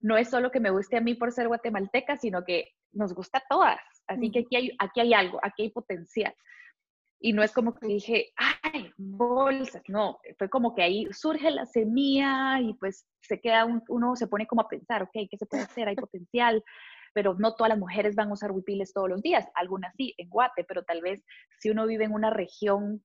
no 0.00 0.16
es 0.16 0.30
solo 0.30 0.50
que 0.50 0.60
me 0.60 0.70
guste 0.70 0.96
a 0.96 1.00
mí 1.00 1.14
por 1.14 1.32
ser 1.32 1.48
guatemalteca, 1.48 2.16
sino 2.18 2.44
que 2.44 2.68
nos 2.92 3.14
gusta 3.14 3.38
a 3.38 3.44
todas. 3.48 3.80
Así 4.06 4.30
que 4.30 4.40
aquí 4.40 4.56
hay, 4.56 4.76
aquí 4.78 5.00
hay 5.00 5.14
algo, 5.14 5.40
aquí 5.42 5.62
hay 5.62 5.70
potencial. 5.70 6.34
Y 7.20 7.32
no 7.32 7.42
es 7.42 7.52
como 7.52 7.74
que 7.74 7.86
dije, 7.86 8.32
ay, 8.36 8.92
bolsas, 8.96 9.82
no, 9.88 10.20
fue 10.38 10.48
como 10.48 10.74
que 10.74 10.82
ahí 10.82 11.06
surge 11.12 11.50
la 11.50 11.66
semilla 11.66 12.60
y 12.60 12.74
pues 12.74 13.06
se 13.20 13.40
queda, 13.40 13.66
uno 13.88 14.14
se 14.14 14.28
pone 14.28 14.46
como 14.46 14.62
a 14.62 14.68
pensar, 14.68 15.02
ok, 15.02 15.12
¿qué 15.28 15.36
se 15.36 15.46
puede 15.46 15.64
hacer? 15.64 15.88
Hay 15.88 15.96
potencial 15.96 16.62
pero 17.18 17.34
no 17.34 17.54
todas 17.54 17.70
las 17.70 17.78
mujeres 17.78 18.14
van 18.14 18.28
a 18.28 18.34
usar 18.34 18.52
huipiles 18.52 18.92
todos 18.92 19.08
los 19.08 19.22
días, 19.22 19.46
algunas 19.54 19.94
sí, 19.96 20.14
en 20.18 20.28
Guate, 20.28 20.64
pero 20.64 20.84
tal 20.84 21.00
vez 21.02 21.24
si 21.58 21.70
uno 21.70 21.86
vive 21.86 22.04
en 22.04 22.12
una 22.12 22.30
región 22.30 23.02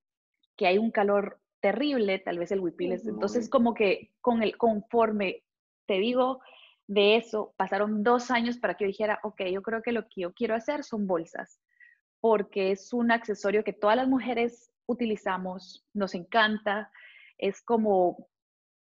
que 0.56 0.68
hay 0.68 0.78
un 0.78 0.90
calor 0.90 1.40
terrible, 1.60 2.18
tal 2.18 2.38
vez 2.38 2.52
el 2.52 2.60
huipil 2.60 2.92
es... 2.92 3.06
Entonces, 3.06 3.48
como 3.48 3.74
que 3.74 4.12
con 4.20 4.42
el 4.42 4.56
conforme, 4.56 5.42
te 5.86 5.94
digo, 5.94 6.40
de 6.86 7.16
eso, 7.16 7.54
pasaron 7.56 8.04
dos 8.04 8.30
años 8.30 8.58
para 8.58 8.74
que 8.74 8.84
yo 8.84 8.88
dijera, 8.88 9.18
ok, 9.22 9.42
yo 9.50 9.62
creo 9.62 9.82
que 9.82 9.92
lo 9.92 10.02
que 10.02 10.22
yo 10.22 10.32
quiero 10.32 10.54
hacer 10.54 10.84
son 10.84 11.06
bolsas, 11.06 11.58
porque 12.24 12.70
es 12.70 12.94
un 12.94 13.12
accesorio 13.12 13.64
que 13.64 13.74
todas 13.74 13.98
las 13.98 14.08
mujeres 14.08 14.72
utilizamos, 14.86 15.86
nos 15.92 16.14
encanta, 16.14 16.90
es 17.36 17.60
como, 17.60 18.30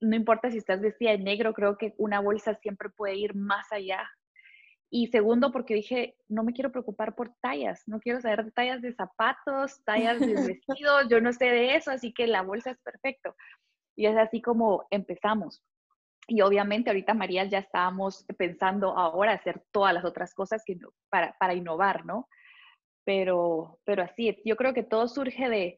no 0.02 0.18
importa 0.18 0.52
si 0.52 0.58
estás 0.58 0.82
vestida 0.82 1.12
de 1.12 1.20
negro, 1.20 1.54
creo 1.54 1.78
que 1.78 1.94
una 1.98 2.20
bolsa 2.20 2.56
siempre 2.56 2.90
puede 2.90 3.16
ir 3.16 3.36
más 3.36 3.72
allá 3.72 4.06
y 4.90 5.08
segundo, 5.08 5.54
porque 5.54 5.74
dije, 5.74 6.18
no 6.28 6.44
me 6.44 6.52
quiero 6.52 6.74
preocupar 6.74 7.16
por 7.16 7.34
tallas, 7.40 7.82
no 7.88 8.02
quiero 8.02 8.20
saber 8.20 8.52
tallas 8.52 8.82
de 8.82 8.92
zapatos, 8.92 9.82
tallas 9.86 10.20
de 10.20 10.34
vestidos, 10.58 11.08
yo 11.10 11.22
no 11.22 11.32
sé 11.32 11.46
de 11.46 11.78
eso, 11.78 11.92
así 11.92 12.12
que 12.12 12.28
la 12.28 12.42
bolsa 12.42 12.72
es 12.72 12.80
perfecto. 12.80 13.38
Y 13.96 14.08
es 14.08 14.18
así 14.18 14.42
como 14.42 14.86
empezamos. 14.92 15.64
Y 16.28 16.42
obviamente 16.42 16.90
ahorita 16.90 17.14
María 17.14 17.46
ya 17.46 17.60
estábamos 17.60 18.26
pensando 18.38 18.98
ahora 18.98 19.32
hacer 19.32 19.64
todas 19.72 19.94
las 19.94 20.04
otras 20.04 20.34
cosas 20.34 20.62
que, 20.66 20.78
para, 21.10 21.38
para 21.40 21.54
innovar, 21.54 22.06
¿no? 22.06 22.28
Pero, 23.10 23.80
pero 23.86 24.04
así, 24.04 24.40
yo 24.46 24.56
creo 24.56 24.76
que 24.76 24.84
todo 24.84 25.08
surge 25.08 25.50
de, 25.50 25.78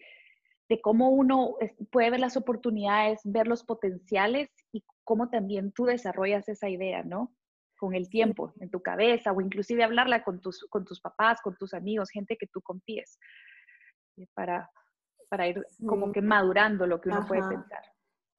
de 0.68 0.82
cómo 0.82 1.12
uno 1.12 1.56
puede 1.90 2.10
ver 2.10 2.20
las 2.20 2.36
oportunidades, 2.36 3.22
ver 3.24 3.48
los 3.48 3.64
potenciales 3.64 4.50
y 4.74 4.84
cómo 5.06 5.30
también 5.30 5.72
tú 5.72 5.86
desarrollas 5.86 6.50
esa 6.50 6.68
idea, 6.68 7.04
¿no? 7.04 7.34
con 7.80 7.96
el 7.96 8.10
tiempo 8.10 8.54
en 8.60 8.70
tu 8.70 8.82
cabeza 8.82 9.32
o 9.32 9.40
inclusive 9.40 9.82
hablarla 9.82 10.26
con 10.26 10.42
tus, 10.42 10.68
con 10.70 10.84
tus 10.84 11.00
papás, 11.00 11.40
con 11.42 11.56
tus 11.56 11.74
amigos, 11.74 12.10
gente 12.10 12.36
que 12.36 12.48
tú 12.48 12.62
confíes, 12.62 13.18
eh, 14.18 14.28
para, 14.34 14.70
para 15.30 15.48
ir 15.48 15.66
como 15.88 16.12
que 16.12 16.22
madurando 16.22 16.86
lo 16.86 17.00
que 17.00 17.08
uno 17.08 17.26
puede 17.26 17.48
pensar. 17.48 17.82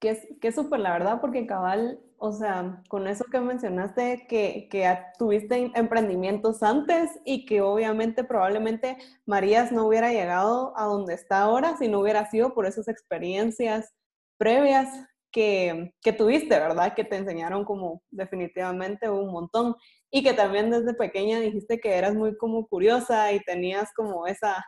Que 0.03 0.09
es 0.09 0.27
que 0.41 0.51
súper, 0.51 0.81
la 0.81 0.91
verdad, 0.91 1.21
porque 1.21 1.47
cabal, 1.47 1.97
o 2.17 2.33
sea, 2.33 2.83
con 2.89 3.07
eso 3.07 3.23
que 3.31 3.39
mencionaste, 3.39 4.27
que, 4.27 4.67
que 4.69 4.97
tuviste 5.17 5.71
emprendimientos 5.75 6.61
antes 6.61 7.09
y 7.23 7.45
que 7.45 7.61
obviamente 7.61 8.25
probablemente 8.25 8.97
Marías 9.25 9.71
no 9.71 9.87
hubiera 9.87 10.11
llegado 10.11 10.77
a 10.77 10.83
donde 10.83 11.13
está 11.13 11.39
ahora 11.43 11.77
si 11.77 11.87
no 11.87 12.01
hubiera 12.01 12.29
sido 12.29 12.53
por 12.53 12.65
esas 12.65 12.89
experiencias 12.89 13.93
previas 14.37 14.89
que, 15.33 15.93
tuviste, 16.17 16.59
¿verdad? 16.59 16.93
Que 16.95 17.03
te 17.03 17.17
enseñaron 17.17 17.65
como 17.65 18.03
definitivamente 18.11 19.09
un 19.09 19.31
montón 19.31 19.75
y 20.11 20.23
que 20.23 20.33
también 20.33 20.69
desde 20.69 20.93
pequeña 20.93 21.39
dijiste 21.39 21.79
que 21.79 21.95
eras 21.95 22.13
muy 22.13 22.37
como 22.37 22.67
curiosa 22.67 23.31
y 23.33 23.39
tenías 23.41 23.89
como 23.95 24.27
esa, 24.27 24.63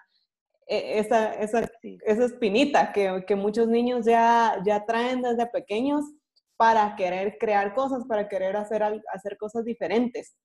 e, 0.68 1.00
esa, 1.00 1.34
esa, 1.36 1.70
esa 1.82 2.26
espinita 2.26 2.92
que, 2.92 3.24
que, 3.28 3.36
muchos 3.36 3.68
niños 3.68 4.06
ya, 4.06 4.62
ya 4.66 4.86
traen 4.86 5.22
desde 5.22 5.46
pequeños 5.48 6.06
para 6.58 6.96
querer 6.96 7.38
crear 7.38 7.74
cosas, 7.74 8.06
para 8.06 8.28
querer 8.28 8.56
hacer, 8.56 8.84
hacer 8.84 9.38
cosas 9.38 9.66
diferentes. 9.66 10.36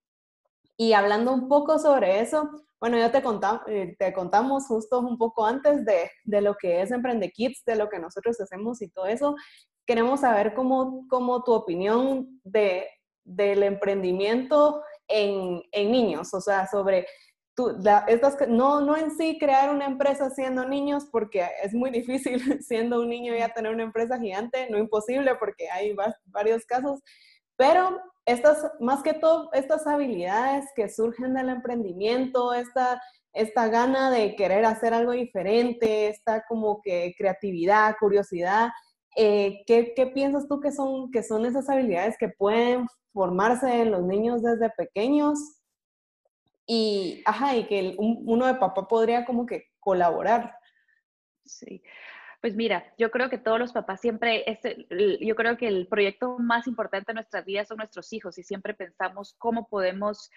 Y 0.76 0.92
hablando 0.92 1.32
un 1.32 1.48
poco 1.48 1.78
sobre 1.78 2.20
eso, 2.20 2.50
bueno, 2.80 2.96
ya 2.96 3.12
te, 3.12 3.22
contamos, 3.22 3.60
eh, 3.66 3.94
te 3.98 4.12
contamos 4.14 4.66
justo 4.66 5.00
un 5.00 5.18
poco 5.18 5.44
antes 5.44 5.84
de, 5.84 6.10
de, 6.24 6.40
lo 6.40 6.54
que 6.54 6.80
es 6.80 6.90
Emprende 6.90 7.30
Kids, 7.30 7.62
de 7.66 7.76
lo 7.76 7.90
que 7.90 7.98
nosotros 7.98 8.40
hacemos 8.40 8.80
y 8.80 8.88
todo 8.88 9.06
eso. 9.06 9.36
Queremos 9.86 10.20
saber 10.20 10.54
cómo, 10.54 11.06
cómo 11.10 11.44
tu 11.44 11.52
opinión 11.52 12.40
de, 12.42 12.88
del 13.24 13.62
emprendimiento 13.62 14.82
en, 15.08 15.62
en, 15.72 15.92
niños, 15.92 16.32
o 16.32 16.40
sea, 16.40 16.66
sobre 16.66 17.06
tu, 17.61 17.76
estas, 18.07 18.37
no, 18.49 18.81
no 18.81 18.97
en 18.97 19.11
sí 19.11 19.38
crear 19.38 19.71
una 19.71 19.87
empresa 19.87 20.31
siendo 20.31 20.67
niños, 20.67 21.07
porque 21.11 21.47
es 21.62 21.75
muy 21.75 21.90
difícil 21.90 22.40
siendo 22.62 23.00
un 23.00 23.09
niño 23.09 23.35
ya 23.35 23.50
tener 23.50 23.73
una 23.73 23.83
empresa 23.83 24.19
gigante, 24.19 24.69
no 24.71 24.79
imposible 24.79 25.35
porque 25.37 25.69
hay 25.71 25.95
varios 26.26 26.64
casos, 26.64 27.00
pero 27.57 28.00
estas, 28.25 28.71
más 28.81 29.02
que 29.02 29.12
todo, 29.12 29.50
estas 29.52 29.87
habilidades 29.87 30.64
que 30.75 30.88
surgen 30.88 31.35
del 31.35 31.50
emprendimiento, 31.50 32.55
esta, 32.55 33.00
esta 33.33 33.69
gana 33.69 34.11
de 34.11 34.37
querer 34.37 34.64
hacer 34.64 34.95
algo 34.95 35.12
diferente, 35.12 36.09
esta 36.09 36.45
como 36.49 36.81
que 36.83 37.14
creatividad, 37.19 37.97
curiosidad, 38.00 38.71
eh, 39.17 39.62
¿qué, 39.67 39.93
¿qué, 39.95 40.07
piensas 40.07 40.49
tú 40.49 40.61
que 40.61 40.73
son, 40.73 41.11
que 41.11 41.23
son 41.23 41.45
esas 41.45 41.69
habilidades 41.69 42.17
que 42.19 42.29
pueden 42.29 42.87
formarse 43.12 43.83
en 43.83 43.90
los 43.90 44.02
niños 44.05 44.43
desde 44.43 44.71
pequeños? 44.71 45.60
Y, 46.72 47.20
ajá, 47.26 47.56
y 47.56 47.64
que 47.64 47.96
uno 47.98 48.46
de 48.46 48.54
papá 48.54 48.86
podría 48.86 49.24
como 49.24 49.44
que 49.44 49.72
colaborar. 49.80 50.56
Sí. 51.44 51.82
Pues 52.40 52.54
mira, 52.54 52.94
yo 52.96 53.10
creo 53.10 53.28
que 53.28 53.38
todos 53.38 53.58
los 53.58 53.72
papás 53.72 54.00
siempre, 54.00 54.44
este, 54.48 54.86
yo 55.20 55.34
creo 55.34 55.56
que 55.56 55.66
el 55.66 55.88
proyecto 55.88 56.38
más 56.38 56.68
importante 56.68 57.10
de 57.10 57.14
nuestras 57.14 57.44
vidas 57.44 57.66
son 57.66 57.78
nuestros 57.78 58.12
hijos 58.12 58.38
y 58.38 58.44
siempre 58.44 58.74
pensamos 58.74 59.34
cómo 59.36 59.66
podemos 59.68 60.30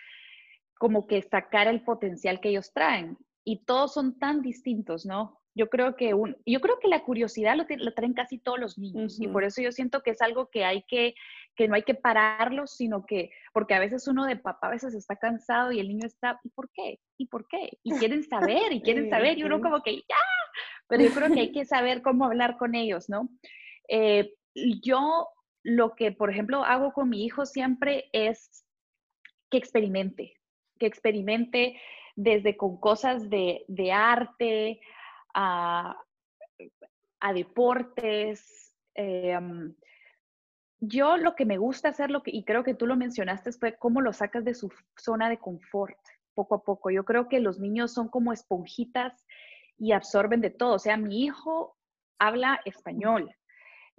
como 0.80 1.06
que 1.06 1.22
sacar 1.22 1.68
el 1.68 1.84
potencial 1.84 2.40
que 2.42 2.50
ellos 2.50 2.74
traen. 2.74 3.16
Y 3.44 3.64
todos 3.66 3.94
son 3.94 4.18
tan 4.18 4.42
distintos, 4.42 5.06
¿no? 5.06 5.40
Yo 5.56 5.70
creo 5.70 5.96
que, 5.96 6.14
un, 6.14 6.36
yo 6.46 6.60
creo 6.62 6.80
que 6.80 6.88
la 6.88 7.04
curiosidad 7.04 7.56
lo, 7.56 7.66
lo 7.70 7.94
traen 7.94 8.14
casi 8.14 8.40
todos 8.40 8.60
los 8.60 8.78
niños 8.78 9.20
y 9.20 9.28
por 9.28 9.44
eso 9.44 9.62
yo 9.62 9.72
siento 9.72 10.02
que 10.02 10.12
es 10.12 10.22
algo 10.22 10.50
que 10.50 10.66
hay 10.66 10.84
que, 10.84 11.14
que 11.56 11.68
no 11.68 11.76
hay 11.76 11.84
que 11.84 11.94
pararlo, 11.94 12.66
sino 12.66 13.06
que, 13.06 13.30
porque 13.54 13.76
a 13.76 13.80
veces 13.80 14.08
uno 14.08 14.26
de 14.26 14.36
papá 14.36 14.68
a 14.68 14.72
veces 14.72 14.96
está 14.96 15.16
cansado 15.16 15.72
y 15.72 15.80
el 15.80 15.88
niño 15.88 16.08
está, 16.08 16.40
¿y 16.44 16.50
por 16.50 16.72
qué? 16.72 17.00
¿Y 17.18 17.28
por 17.28 17.48
qué? 17.48 17.78
Y 17.84 17.92
quieren 18.12 18.24
saber, 18.24 18.72
y 18.72 18.82
quieren 18.82 19.10
saber, 19.10 19.38
y 19.38 19.44
uno 19.44 19.62
como 19.62 19.84
que, 19.84 19.98
ya, 19.98 20.16
pero 20.88 21.04
yo 21.04 21.12
creo 21.12 21.32
que 21.32 21.40
hay 21.40 21.52
que 21.52 21.66
saber 21.66 22.02
cómo 22.02 22.26
hablar 22.26 22.58
con 22.58 22.74
ellos, 22.74 23.08
¿no? 23.08 23.30
Eh, 23.88 24.34
yo 24.56 25.28
lo 25.64 25.96
que, 25.96 26.12
por 26.12 26.30
ejemplo, 26.30 26.64
hago 26.64 26.94
con 26.94 27.10
mi 27.10 27.24
hijo 27.24 27.46
siempre 27.46 28.10
es 28.12 28.66
que 29.50 29.58
experimente, 29.58 30.34
que 30.80 30.88
experimente 30.88 31.80
desde 32.16 32.58
con 32.58 32.80
cosas 32.80 33.30
de, 33.30 33.66
de 33.68 33.92
arte 33.92 34.80
a, 35.34 35.98
a 37.20 37.34
deportes. 37.34 38.76
Eh, 38.96 39.40
yo 40.86 41.16
lo 41.18 41.36
que 41.36 41.46
me 41.46 41.58
gusta 41.58 41.90
hacer, 41.90 42.12
lo 42.12 42.24
que, 42.24 42.32
y 42.32 42.44
creo 42.44 42.64
que 42.64 42.74
tú 42.74 42.86
lo 42.86 42.98
mencionaste, 42.98 43.54
fue 43.54 43.78
cómo 43.78 44.02
lo 44.02 44.12
sacas 44.12 44.44
de 44.44 44.54
su 44.54 44.70
zona 44.98 45.30
de 45.30 45.38
confort 45.38 45.98
poco 46.34 46.56
a 46.56 46.64
poco. 46.64 46.90
Yo 46.90 47.06
creo 47.06 47.30
que 47.30 47.40
los 47.40 47.60
niños 47.60 47.94
son 47.94 48.10
como 48.10 48.34
esponjitas 48.34 49.26
y 49.78 49.94
absorben 49.94 50.42
de 50.42 50.50
todo. 50.50 50.74
O 50.74 50.80
sea, 50.80 50.98
mi 50.98 51.24
hijo 51.24 51.78
habla 52.20 52.60
español. 52.66 53.34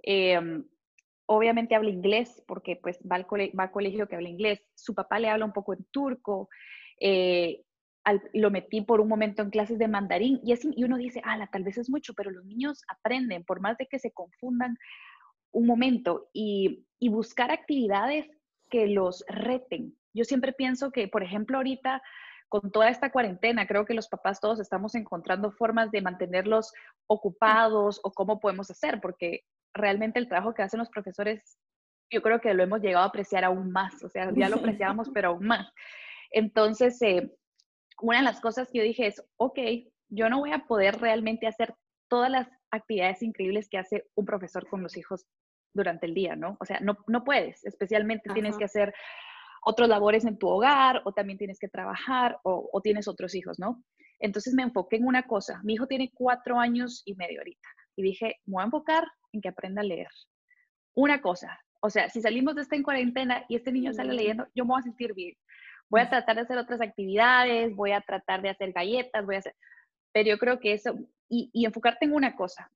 Em, 0.03 0.63
obviamente 1.25 1.73
habla 1.73 1.89
inglés 1.89 2.43
porque 2.47 2.75
pues 2.75 2.99
va 2.99 3.15
al, 3.15 3.25
va 3.59 3.71
colegio 3.71 4.07
que 4.07 4.15
habla 4.15 4.29
inglés. 4.29 4.61
Su 4.75 4.93
papá 4.93 5.19
le 5.19 5.29
habla 5.29 5.45
un 5.45 5.53
poco 5.53 5.73
en 5.73 5.83
turco. 5.85 6.49
Eh, 6.99 7.64
lo 8.33 8.51
metí 8.51 8.81
por 8.81 9.01
un 9.01 9.07
momento 9.07 9.41
en 9.41 9.49
clases 9.49 9.79
de 9.79 9.87
mandarín 9.87 10.39
y, 10.43 10.53
así, 10.53 10.71
y 10.75 10.83
uno 10.83 10.97
dice, 10.97 11.21
ah, 11.23 11.47
tal 11.51 11.63
vez 11.63 11.77
es 11.77 11.89
mucho, 11.89 12.13
pero 12.13 12.31
los 12.31 12.45
niños 12.45 12.83
aprenden, 12.87 13.43
por 13.43 13.61
más 13.61 13.77
de 13.77 13.87
que 13.87 13.99
se 13.99 14.11
confundan 14.11 14.77
un 15.51 15.65
momento 15.65 16.29
y, 16.33 16.85
y 16.99 17.09
buscar 17.09 17.51
actividades 17.51 18.27
que 18.69 18.87
los 18.87 19.23
reten. 19.27 19.97
Yo 20.13 20.23
siempre 20.23 20.53
pienso 20.53 20.91
que, 20.91 21.07
por 21.07 21.23
ejemplo, 21.23 21.57
ahorita 21.57 22.01
con 22.49 22.71
toda 22.71 22.89
esta 22.89 23.11
cuarentena, 23.11 23.67
creo 23.67 23.85
que 23.85 23.93
los 23.93 24.07
papás 24.07 24.39
todos 24.39 24.59
estamos 24.59 24.95
encontrando 24.95 25.51
formas 25.51 25.91
de 25.91 26.01
mantenerlos 26.01 26.71
ocupados 27.07 27.99
o 28.03 28.11
cómo 28.11 28.39
podemos 28.39 28.69
hacer, 28.69 29.01
porque 29.01 29.41
realmente 29.73 30.19
el 30.19 30.27
trabajo 30.27 30.53
que 30.53 30.63
hacen 30.63 30.79
los 30.79 30.89
profesores, 30.89 31.57
yo 32.11 32.21
creo 32.21 32.39
que 32.39 32.53
lo 32.53 32.63
hemos 32.63 32.81
llegado 32.81 33.03
a 33.03 33.09
apreciar 33.09 33.43
aún 33.43 33.71
más, 33.71 34.03
o 34.03 34.09
sea, 34.09 34.31
ya 34.33 34.49
lo 34.49 34.57
apreciábamos, 34.79 35.09
pero 35.13 35.29
aún 35.29 35.47
más. 35.47 35.71
Entonces, 36.31 37.01
eh, 37.01 37.31
una 38.01 38.17
de 38.19 38.23
las 38.23 38.41
cosas 38.41 38.69
que 38.71 38.79
yo 38.79 38.83
dije 38.83 39.07
es, 39.07 39.23
ok, 39.37 39.59
yo 40.09 40.29
no 40.29 40.39
voy 40.39 40.51
a 40.51 40.65
poder 40.67 40.99
realmente 40.99 41.47
hacer 41.47 41.73
todas 42.09 42.29
las 42.29 42.47
actividades 42.71 43.21
increíbles 43.23 43.67
que 43.69 43.77
hace 43.77 44.05
un 44.15 44.25
profesor 44.25 44.67
con 44.67 44.83
los 44.83 44.97
hijos 44.97 45.25
durante 45.73 46.05
el 46.05 46.13
día, 46.13 46.35
¿no? 46.35 46.57
O 46.59 46.65
sea, 46.65 46.79
no, 46.79 46.97
no 47.07 47.23
puedes, 47.23 47.65
especialmente 47.65 48.29
tienes 48.33 48.57
que 48.57 48.65
hacer 48.65 48.93
otros 49.65 49.89
labores 49.89 50.25
en 50.25 50.37
tu 50.37 50.47
hogar 50.47 51.01
o 51.05 51.11
también 51.11 51.37
tienes 51.37 51.59
que 51.59 51.67
trabajar 51.67 52.37
o, 52.43 52.79
tienes 52.83 53.07
otros 53.07 53.33
hijos, 53.33 53.59
¿no? 53.59 53.83
Entonces 54.19 54.53
me 54.53 54.63
enfoqué 54.63 54.97
en 54.97 55.05
una 55.05 55.23
cosa. 55.23 55.59
Mi 55.63 55.73
hijo 55.73 55.87
tiene 55.87 56.11
cuatro 56.13 56.59
años 56.59 57.01
y 57.05 57.15
medio 57.15 57.39
ahorita 57.39 57.67
y 57.97 58.03
dije, 58.03 58.35
me 58.45 58.53
voy 58.53 58.61
a 58.61 58.65
enfocar 58.65 59.07
en 59.33 59.41
que 59.41 59.49
aprenda 59.49 59.81
a 59.81 59.85
leer. 59.85 60.07
Una 60.93 61.19
cosa, 61.19 61.59
o 61.81 61.89
sea, 61.89 62.09
si 62.09 62.21
salimos 62.21 62.55
de 62.55 62.61
esta 62.61 62.75
en 62.75 62.83
cuarentena 62.83 63.43
y 63.49 63.55
este 63.55 63.71
niño 63.71 63.91
sale 63.91 64.13
leyendo, 64.13 64.47
yo 64.55 64.65
me 64.65 64.69
voy 64.69 64.79
a 64.79 64.83
sentir 64.83 65.13
bien. 65.13 65.35
Voy 65.89 66.01
a 66.01 66.09
tratar 66.09 66.35
de 66.35 66.41
hacer 66.43 66.57
otras 66.57 66.81
actividades, 66.81 67.75
voy 67.75 67.91
a 67.91 68.01
tratar 68.01 68.41
de 68.41 68.49
hacer 68.49 68.71
galletas, 68.71 69.25
voy 69.25 69.35
a 69.35 69.39
hacer... 69.39 69.55
Pero 70.11 70.29
yo 70.29 70.37
creo 70.37 70.59
que 70.59 70.73
eso, 70.73 70.95
y, 71.29 71.49
y 71.53 71.65
enfocarte 71.65 72.05
en 72.05 72.13
una 72.13 72.35
cosa 72.35 72.71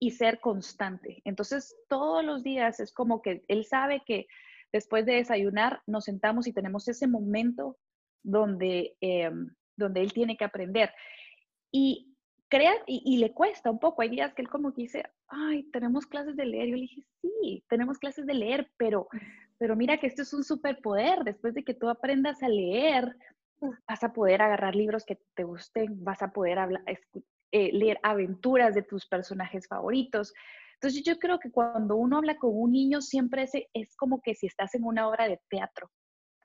y 0.00 0.12
ser 0.12 0.40
constante. 0.40 1.20
Entonces, 1.24 1.76
todos 1.88 2.24
los 2.24 2.42
días 2.42 2.80
es 2.80 2.92
como 2.92 3.20
que 3.20 3.44
él 3.48 3.64
sabe 3.64 4.02
que 4.06 4.26
Después 4.72 5.06
de 5.06 5.14
desayunar, 5.14 5.82
nos 5.86 6.04
sentamos 6.04 6.46
y 6.46 6.52
tenemos 6.52 6.88
ese 6.88 7.06
momento 7.06 7.78
donde, 8.22 8.96
em, 9.00 9.54
donde 9.76 10.02
él 10.02 10.12
tiene 10.12 10.36
que 10.36 10.44
aprender. 10.44 10.92
Y 11.72 12.14
crea, 12.48 12.74
y, 12.86 13.16
le 13.18 13.32
cuesta 13.32 13.70
un 13.70 13.78
poco. 13.78 14.02
Hay 14.02 14.10
días 14.10 14.34
que 14.34 14.42
él 14.42 14.48
como 14.48 14.74
que 14.74 14.82
dice, 14.82 15.04
ay, 15.28 15.64
tenemos 15.72 16.06
clases 16.06 16.36
de 16.36 16.44
leer. 16.44 16.68
Yo 16.68 16.76
le 16.76 16.82
dije, 16.82 17.02
sí, 17.22 17.64
tenemos 17.68 17.98
clases 17.98 18.26
de 18.26 18.34
leer, 18.34 18.70
pero, 18.76 19.08
pero 19.58 19.76
mira 19.76 19.98
que 19.98 20.06
esto 20.06 20.22
es 20.22 20.32
un 20.32 20.44
superpoder. 20.44 21.24
Después 21.24 21.54
de 21.54 21.64
que 21.64 21.74
tú 21.74 21.88
aprendas 21.88 22.42
a 22.42 22.48
leer, 22.48 23.16
vas 23.86 24.04
a 24.04 24.12
poder 24.12 24.42
agarrar 24.42 24.74
libros 24.74 25.04
que 25.04 25.18
te 25.34 25.44
gusten, 25.44 26.02
vas 26.04 26.22
a 26.22 26.30
poder 26.30 26.58
hablar, 26.58 26.82
eh, 26.86 27.72
leer 27.72 27.98
aventuras 28.02 28.74
de 28.74 28.82
tus 28.82 29.06
personajes 29.06 29.66
favoritos. 29.66 30.32
Entonces 30.74 31.02
yo 31.02 31.18
creo 31.18 31.40
que 31.40 31.50
cuando 31.50 31.96
uno 31.96 32.18
habla 32.18 32.36
con 32.36 32.50
un 32.54 32.70
niño 32.70 33.00
siempre 33.00 33.42
es, 33.42 33.52
es 33.72 33.96
como 33.96 34.22
que 34.22 34.34
si 34.34 34.46
estás 34.46 34.74
en 34.74 34.84
una 34.84 35.08
obra 35.08 35.28
de 35.28 35.40
teatro. 35.48 35.90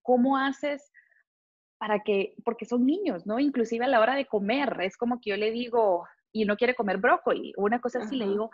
¿Cómo 0.01 0.37
haces 0.37 0.91
para 1.77 1.99
que, 1.99 2.33
porque 2.43 2.65
son 2.65 2.85
niños, 2.85 3.27
¿no? 3.27 3.39
Inclusive 3.39 3.85
a 3.85 3.89
la 3.89 3.99
hora 3.99 4.15
de 4.15 4.25
comer, 4.25 4.77
es 4.81 4.97
como 4.97 5.19
que 5.19 5.31
yo 5.31 5.37
le 5.37 5.51
digo, 5.51 6.07
y 6.31 6.45
no 6.45 6.55
quiere 6.55 6.75
comer 6.75 6.97
brócoli, 6.97 7.53
o 7.57 7.63
una 7.63 7.79
cosa 7.79 7.99
así, 7.99 8.15
le 8.15 8.27
digo, 8.27 8.49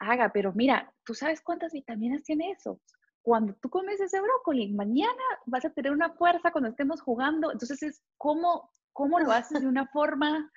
haga, 0.00 0.30
pero 0.32 0.52
mira, 0.52 0.92
¿tú 1.04 1.14
sabes 1.14 1.40
cuántas 1.40 1.72
vitaminas 1.72 2.22
tiene 2.24 2.50
eso? 2.50 2.80
Cuando 3.22 3.54
tú 3.54 3.68
comes 3.68 4.00
ese 4.00 4.20
brócoli, 4.20 4.72
mañana 4.72 5.22
vas 5.46 5.64
a 5.64 5.70
tener 5.70 5.92
una 5.92 6.10
fuerza 6.10 6.50
cuando 6.50 6.70
estemos 6.70 7.00
jugando. 7.00 7.52
Entonces 7.52 7.82
es 7.82 8.02
cómo, 8.16 8.70
cómo 8.92 9.18
lo 9.20 9.32
haces 9.32 9.60
de 9.60 9.68
una 9.68 9.86
forma 9.92 10.50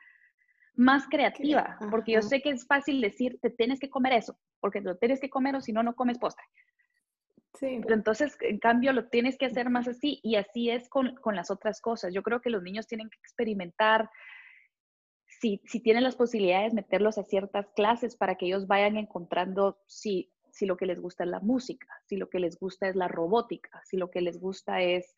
más 0.75 1.06
creativa, 1.08 1.77
porque 1.91 2.13
yo 2.13 2.22
sé 2.22 2.41
que 2.41 2.50
es 2.50 2.65
fácil 2.65 3.01
decir, 3.01 3.39
te 3.41 3.50
tienes 3.50 3.80
que 3.80 3.89
comer 3.89 4.13
eso, 4.13 4.38
porque 4.62 4.80
lo 4.80 4.98
tienes 4.98 5.20
que 5.20 5.30
comer 5.30 5.56
o 5.56 5.62
si 5.62 5.74
no, 5.74 5.84
no 5.84 5.96
comes 5.96 6.18
postre. 6.18 6.46
Sí. 7.60 7.80
Pero 7.84 7.94
entonces, 7.94 8.38
en 8.39 8.58
cambio, 8.58 8.94
lo 8.94 9.10
tienes 9.10 9.38
que 9.38 9.46
hacer 9.46 9.70
más 9.70 9.88
así 9.88 10.22
y 10.24 10.38
así 10.38 10.70
es 10.70 10.88
con, 10.88 11.15
con 11.18 11.36
las 11.36 11.51
otras 11.51 11.82
cosas. 11.82 12.13
Yo 12.13 12.24
creo 12.24 12.39
que 12.39 12.50
los 12.50 12.63
niños 12.63 12.88
tienen 12.88 13.10
que 13.10 13.18
experimentar, 13.20 14.10
si, 15.27 15.62
si 15.65 15.80
tienen 15.82 16.03
las 16.03 16.15
posibilidades, 16.15 16.74
meterlos 16.74 17.18
a 17.18 17.24
ciertas 17.24 17.68
clases 17.75 18.15
para 18.15 18.36
que 18.36 18.46
ellos 18.46 18.68
vayan 18.68 18.98
encontrando 18.98 19.80
si, 19.88 20.32
si 20.51 20.65
lo 20.65 20.77
que 20.77 20.86
les 20.86 21.00
gusta 21.00 21.24
es 21.24 21.29
la 21.29 21.39
música, 21.39 21.88
si 22.05 22.17
lo 22.17 22.29
que 22.29 22.39
les 22.39 22.60
gusta 22.60 22.88
es 22.88 22.96
la 22.96 23.08
robótica, 23.08 23.81
si 23.86 23.98
lo 23.98 24.10
que 24.10 24.22
les 24.22 24.39
gusta 24.39 24.81
es 24.81 25.15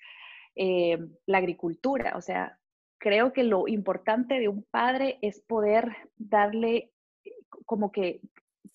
eh, 0.55 0.97
la 1.25 1.39
agricultura. 1.39 2.13
O 2.15 2.21
sea, 2.21 2.59
creo 2.97 3.33
que 3.33 3.43
lo 3.43 3.67
importante 3.67 4.39
de 4.39 4.47
un 4.47 4.63
padre 4.63 5.19
es 5.21 5.41
poder 5.41 5.95
darle 6.17 6.91
como 7.65 7.91
que 7.91 8.21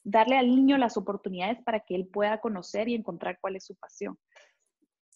darle 0.05 0.37
al 0.37 0.49
niño 0.49 0.79
las 0.79 0.97
oportunidades 0.97 1.63
para 1.63 1.81
que 1.81 1.95
él 1.95 2.07
pueda 2.07 2.41
conocer 2.41 2.89
y 2.89 2.95
encontrar 2.95 3.39
cuál 3.41 3.57
es 3.57 3.65
su 3.65 3.75
pasión. 3.77 4.19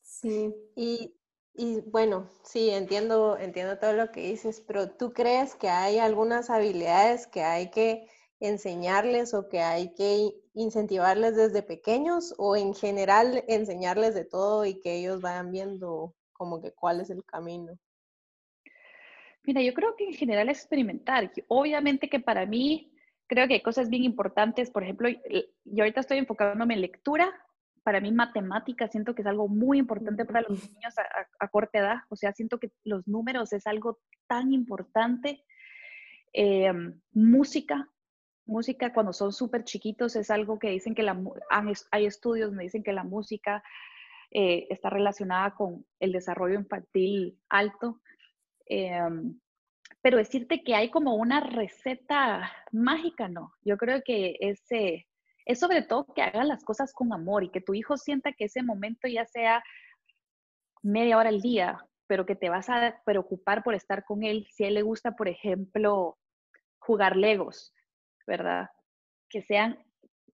Sí, 0.02 0.54
y, 0.76 1.14
y, 1.54 1.80
bueno, 1.82 2.28
sí, 2.44 2.70
entiendo, 2.70 3.38
entiendo 3.38 3.78
todo 3.78 3.92
lo 3.92 4.10
que 4.10 4.28
dices, 4.28 4.62
pero 4.66 4.90
¿tú 4.90 5.12
crees 5.12 5.54
que 5.54 5.68
hay 5.68 5.98
algunas 5.98 6.50
habilidades 6.50 7.26
que 7.26 7.42
hay 7.42 7.70
que 7.70 8.06
enseñarles 8.42 9.34
o 9.34 9.48
que 9.48 9.60
hay 9.60 9.94
que 9.94 10.34
incentivarles 10.54 11.36
desde 11.36 11.62
pequeños 11.62 12.34
o 12.38 12.56
en 12.56 12.74
general 12.74 13.44
enseñarles 13.48 14.14
de 14.14 14.24
todo 14.24 14.64
y 14.64 14.80
que 14.80 14.96
ellos 14.96 15.20
vayan 15.20 15.50
viendo 15.52 16.14
como 16.32 16.60
que 16.60 16.72
cuál 16.72 17.00
es 17.00 17.10
el 17.10 17.24
camino? 17.24 17.78
Mira, 19.44 19.62
yo 19.62 19.74
creo 19.74 19.96
que 19.96 20.06
en 20.06 20.14
general 20.14 20.48
es 20.48 20.58
experimentar. 20.58 21.32
Obviamente 21.48 22.08
que 22.08 22.20
para 22.20 22.46
mí 22.46 22.92
creo 23.26 23.48
que 23.48 23.54
hay 23.54 23.62
cosas 23.62 23.88
bien 23.88 24.04
importantes. 24.04 24.70
Por 24.70 24.82
ejemplo, 24.82 25.08
yo 25.08 25.82
ahorita 25.82 26.00
estoy 26.00 26.18
enfocándome 26.18 26.74
en 26.74 26.80
lectura. 26.82 27.32
Para 27.82 28.00
mí 28.00 28.12
matemática 28.12 28.86
siento 28.88 29.14
que 29.14 29.22
es 29.22 29.26
algo 29.26 29.48
muy 29.48 29.78
importante 29.78 30.24
para 30.24 30.42
los 30.42 30.70
niños 30.72 30.94
a, 31.38 31.48
corta 31.48 31.78
edad. 31.78 31.96
O 32.08 32.16
sea, 32.16 32.32
siento 32.32 32.58
que 32.58 32.70
los 32.84 33.06
números 33.08 33.52
es 33.52 33.66
algo 33.66 33.98
tan 34.28 34.52
importante. 34.52 35.44
Em, 36.32 37.00
música, 37.12 37.88
música 38.46 38.92
cuando 38.92 39.12
son 39.12 39.32
súper 39.32 39.64
chiquitos 39.64 40.16
es 40.16 40.30
algo 40.30 40.58
que 40.58 40.70
dicen 40.70 40.94
que 40.94 41.02
la, 41.02 41.18
hay 41.90 42.06
estudios 42.06 42.50
donde 42.50 42.64
dicen 42.64 42.82
que 42.82 42.92
la 42.92 43.04
música 43.04 43.62
eh, 44.30 44.66
está 44.70 44.88
relacionada 44.90 45.54
con 45.54 45.84
el 46.00 46.12
desarrollo 46.12 46.58
infantil 46.58 47.38
alto. 47.48 48.00
Em, 48.66 49.38
pero 50.00 50.18
decirte 50.18 50.62
que 50.64 50.74
hay 50.74 50.90
como 50.90 51.14
una 51.14 51.40
receta 51.40 52.50
mágica, 52.72 53.28
no. 53.28 53.52
Yo 53.62 53.76
creo 53.76 54.02
que 54.02 54.36
ese, 54.40 55.06
es 55.44 55.60
sobre 55.60 55.82
todo 55.82 56.06
que 56.14 56.22
hagas 56.22 56.46
las 56.46 56.64
cosas 56.64 56.92
con 56.92 57.12
amor 57.12 57.44
y 57.44 57.50
que 57.50 57.60
tu 57.60 57.74
hijo 57.74 57.96
sienta 57.96 58.32
que 58.32 58.46
ese 58.46 58.62
momento 58.62 59.06
ya 59.06 59.26
sea 59.26 59.62
media 60.82 61.18
hora 61.18 61.28
al 61.28 61.40
día, 61.40 61.86
pero 62.06 62.26
que 62.26 62.34
te 62.34 62.48
vas 62.48 62.68
a 62.68 63.00
preocupar 63.04 63.62
por 63.62 63.74
estar 63.74 64.04
con 64.04 64.24
él. 64.24 64.46
Si 64.50 64.64
a 64.64 64.68
él 64.68 64.74
le 64.74 64.82
gusta, 64.82 65.12
por 65.12 65.28
ejemplo, 65.28 66.18
jugar 66.78 67.16
legos, 67.16 67.72
¿verdad? 68.26 68.70
Que, 69.28 69.42
sean, 69.42 69.78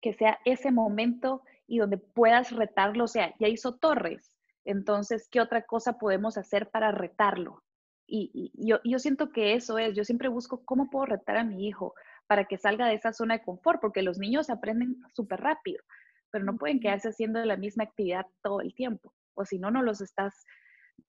que 0.01 0.13
sea 0.13 0.39
ese 0.45 0.71
momento 0.71 1.43
y 1.67 1.79
donde 1.79 1.99
puedas 1.99 2.53
retarlo. 2.53 3.05
O 3.05 3.09
sea, 3.09 3.35
ya 3.39 3.49
hizo 3.49 3.77
torres, 3.77 4.39
entonces, 4.69 5.29
¿qué 5.31 5.41
otra 5.41 5.63
cosa 5.63 5.99
podemos 5.99 6.37
hacer 6.37 6.69
para 6.69 6.93
retarlo? 6.93 7.63
Y, 8.07 8.53
yo, 8.55 8.81
yo, 8.85 8.99
siento 8.99 9.33
que 9.33 9.55
eso 9.55 9.79
es, 9.79 9.95
yo 9.95 10.05
siempre 10.05 10.29
busco 10.29 10.63
cómo 10.67 10.91
puedo 10.91 11.07
retar 11.07 11.39
a 11.39 11.45
mi 11.45 11.67
hijo 11.67 11.95
para 12.27 12.45
que 12.45 12.59
salga 12.59 12.87
de 12.87 12.95
esa 12.95 13.15
zona 13.15 13.39
de 13.39 13.45
confort, 13.45 13.81
porque 13.81 14.03
los 14.03 14.19
niños 14.19 14.51
aprenden 14.51 14.97
súper 15.15 15.41
rápido, 15.41 15.83
pero 16.31 16.45
no 16.45 16.59
pueden 16.59 16.81
quedarse 16.81 17.09
haciendo 17.09 17.43
la 17.47 17.57
misma 17.57 17.85
actividad 17.85 18.27
todo 18.43 18.61
el 18.61 18.75
tiempo, 18.75 19.15
o 19.35 19.47
si 19.47 19.59
no, 19.59 19.71
no 19.71 19.83
los 19.83 20.03
estás, 20.03 20.45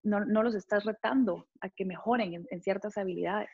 no, 0.04 0.24
no 0.24 0.42
los 0.42 0.56
estás 0.56 0.86
retando 0.86 1.48
a 1.60 1.70
que 1.70 1.84
mejoren 1.84 2.48
en 2.50 2.62
ciertas 2.62 2.98
habilidades. 2.98 3.50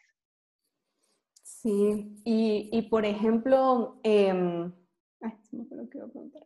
Sí, 1.46 2.22
y, 2.26 2.70
y 2.74 2.82
por 2.90 3.06
ejemplo, 3.06 4.00
preguntar. 5.90 6.44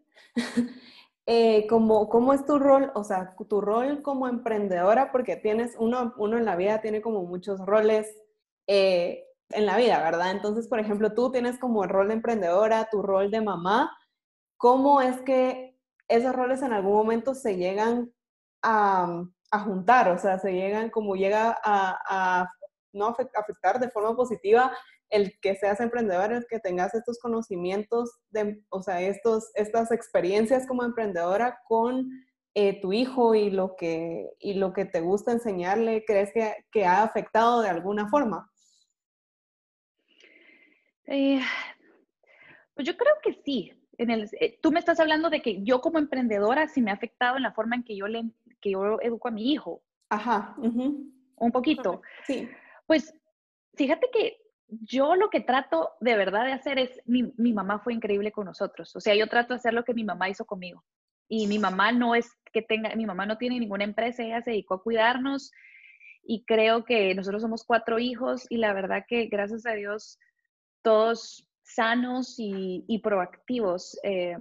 eh, 1.26 1.68
¿cómo, 1.68 2.10
¿Cómo 2.10 2.34
es 2.34 2.46
tu 2.46 2.60
rol, 2.60 2.92
o 2.96 3.04
sea, 3.04 3.36
tu 3.48 3.62
rol 3.62 4.02
como 4.02 4.28
emprendedora? 4.28 5.12
Porque 5.12 5.36
tienes, 5.36 5.76
uno, 5.80 6.14
uno 6.18 6.38
en 6.38 6.46
la 6.46 6.56
vida 6.56 6.82
tiene 6.82 7.02
como 7.02 7.24
muchos 7.24 7.60
roles 7.66 8.08
eh, 8.68 9.26
en 9.52 9.66
la 9.66 9.78
vida, 9.78 10.02
¿verdad? 10.04 10.32
Entonces, 10.32 10.68
por 10.68 10.80
ejemplo, 10.80 11.14
tú 11.14 11.32
tienes 11.32 11.60
como 11.60 11.84
el 11.84 11.90
rol 11.90 12.08
de 12.10 12.16
emprendedora, 12.16 12.90
tu 12.92 13.02
rol 13.02 13.32
de 13.32 13.42
mamá. 13.42 13.96
¿Cómo 14.58 15.02
es 15.02 15.22
que 15.22 15.78
esos 16.08 16.36
roles 16.36 16.62
en 16.62 16.74
algún 16.74 16.94
momento 16.94 17.36
se 17.36 17.58
llegan 17.58 18.12
a, 18.64 19.24
a 19.52 19.60
juntar? 19.62 20.10
O 20.10 20.18
sea, 20.20 20.40
se 20.40 20.54
llegan 20.54 20.90
como 20.92 21.16
llega 21.16 21.58
a, 21.64 21.98
a 22.44 22.52
no 22.94 23.08
afectar 23.08 23.80
de 23.80 23.90
forma 23.90 24.16
positiva 24.16 24.72
el 25.10 25.40
que 25.42 25.56
seas 25.56 25.80
emprendedor, 25.80 26.32
el 26.32 26.46
que 26.48 26.60
tengas 26.60 26.94
estos 26.94 27.20
conocimientos, 27.20 28.12
de, 28.30 28.64
o 28.70 28.82
sea, 28.82 29.02
estos, 29.02 29.50
estas 29.56 29.92
experiencias 29.92 30.68
como 30.68 30.84
emprendedora 30.84 31.60
con 31.68 32.10
eh, 32.54 32.80
tu 32.82 32.94
hijo 32.94 33.36
y 33.36 33.50
lo, 33.50 33.76
que, 33.76 34.30
y 34.40 34.54
lo 34.54 34.74
que 34.74 34.86
te 34.86 35.02
gusta 35.02 35.32
enseñarle, 35.32 36.04
¿crees 36.06 36.32
que, 36.34 36.54
que 36.72 36.86
ha 36.86 37.04
afectado 37.04 37.62
de 37.62 37.70
alguna 37.70 38.08
forma? 38.10 38.50
Eh, 41.08 41.42
pues 42.76 42.88
yo 42.88 42.96
creo 42.96 43.14
que 43.24 43.34
sí. 43.44 43.74
En 43.98 44.12
el, 44.12 44.30
eh, 44.40 44.60
tú 44.62 44.72
me 44.72 44.80
estás 44.80 45.00
hablando 45.00 45.30
de 45.30 45.42
que 45.42 45.64
yo 45.64 45.82
como 45.82 45.98
emprendedora 45.98 46.68
sí 46.68 46.82
me 46.82 46.92
ha 46.92 46.94
afectado 46.94 47.36
en 47.38 47.44
la 47.44 47.52
forma 47.52 47.76
en 47.76 47.84
que 47.84 47.98
yo, 47.98 48.08
le, 48.08 48.24
que 48.62 48.72
yo 48.72 49.02
educo 49.02 49.28
a 49.28 49.32
mi 49.32 49.52
hijo. 49.52 49.82
Ajá. 50.10 50.56
Un 50.58 51.52
poquito. 51.52 52.02
Sí. 52.26 52.48
Pues 52.90 53.14
fíjate 53.76 54.10
que 54.12 54.38
yo 54.68 55.16
lo 55.16 55.30
que 55.30 55.42
trato 55.42 55.92
de 56.00 56.16
verdad 56.16 56.46
de 56.46 56.54
hacer 56.54 56.80
es, 56.80 57.00
mi, 57.06 57.32
mi, 57.38 57.54
mamá 57.54 57.78
fue 57.78 57.94
increíble 57.94 58.32
con 58.32 58.46
nosotros, 58.46 58.96
o 58.96 59.00
sea, 59.00 59.14
yo 59.14 59.28
trato 59.28 59.54
de 59.54 59.60
hacer 59.60 59.76
lo 59.76 59.84
que 59.84 59.94
mi 59.94 60.04
mamá 60.04 60.28
hizo 60.28 60.44
conmigo. 60.46 60.84
Y 61.28 61.46
mi 61.46 61.60
mamá 61.60 61.92
no 61.92 62.16
es 62.16 62.32
que 62.52 62.64
tenga, 62.64 62.96
mi 62.96 63.06
mamá 63.06 63.28
no 63.28 63.38
tiene 63.38 63.60
ninguna 63.60 63.84
empresa, 63.84 64.24
ella 64.24 64.42
se 64.42 64.50
dedicó 64.50 64.74
a 64.74 64.82
cuidarnos 64.82 65.52
y 66.24 66.46
creo 66.46 66.84
que 66.84 67.14
nosotros 67.14 67.44
somos 67.44 67.64
cuatro 67.64 68.00
hijos 68.00 68.48
y 68.50 68.58
la 68.58 68.74
verdad 68.74 69.06
que 69.08 69.28
gracias 69.28 69.68
a 69.68 69.74
Dios 69.74 70.18
todos 70.82 71.48
sanos 71.62 72.40
y, 72.40 72.86
y 72.88 73.04
proactivos. 73.04 74.00
Eh, 74.02 74.36